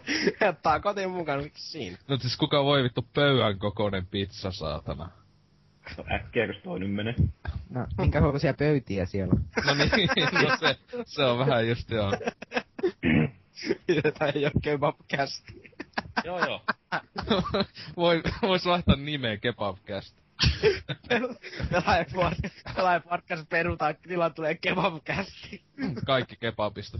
Jättää 0.41 0.79
kotiin 0.79 1.11
mukaan, 1.11 1.43
miksi 1.43 1.71
siinä? 1.71 1.97
No 2.07 2.17
siis 2.17 2.37
kuka 2.37 2.63
voi 2.63 2.83
vittu 2.83 3.05
pöydän 3.13 3.59
kokoinen 3.59 4.07
pizza, 4.07 4.51
saatana. 4.51 5.09
No 5.97 6.03
äkkiä, 6.15 6.45
kun 6.45 6.55
toi 6.63 6.79
nyt 6.79 6.93
menee. 6.93 7.15
No, 7.69 7.87
minkä 7.97 8.21
kokoisia 8.21 8.53
pöytiä 8.53 9.05
siellä 9.05 9.33
on? 9.33 9.65
No 9.65 9.73
niin, 9.73 10.09
no 10.49 10.57
se, 10.59 10.77
se 11.05 11.23
on 11.23 11.39
vähän 11.39 11.67
just 11.67 11.91
joo. 11.91 12.11
Pidetään 13.87 14.41
jo 14.41 14.51
kebabcast. 14.63 15.43
joo, 16.23 16.39
joo. 16.39 16.61
Voi, 17.97 18.23
vois 18.41 18.65
vaihtaa 18.65 18.95
nimeä 18.95 19.37
kebabcast. 19.37 20.17
Pelaaja 22.75 22.99
podcast 22.99 23.49
perutaan, 23.49 23.95
tilaan 24.07 24.33
tulee 24.33 24.55
kebabcast. 24.55 25.31
Kaikki 26.05 26.35
kebabista. 26.35 26.97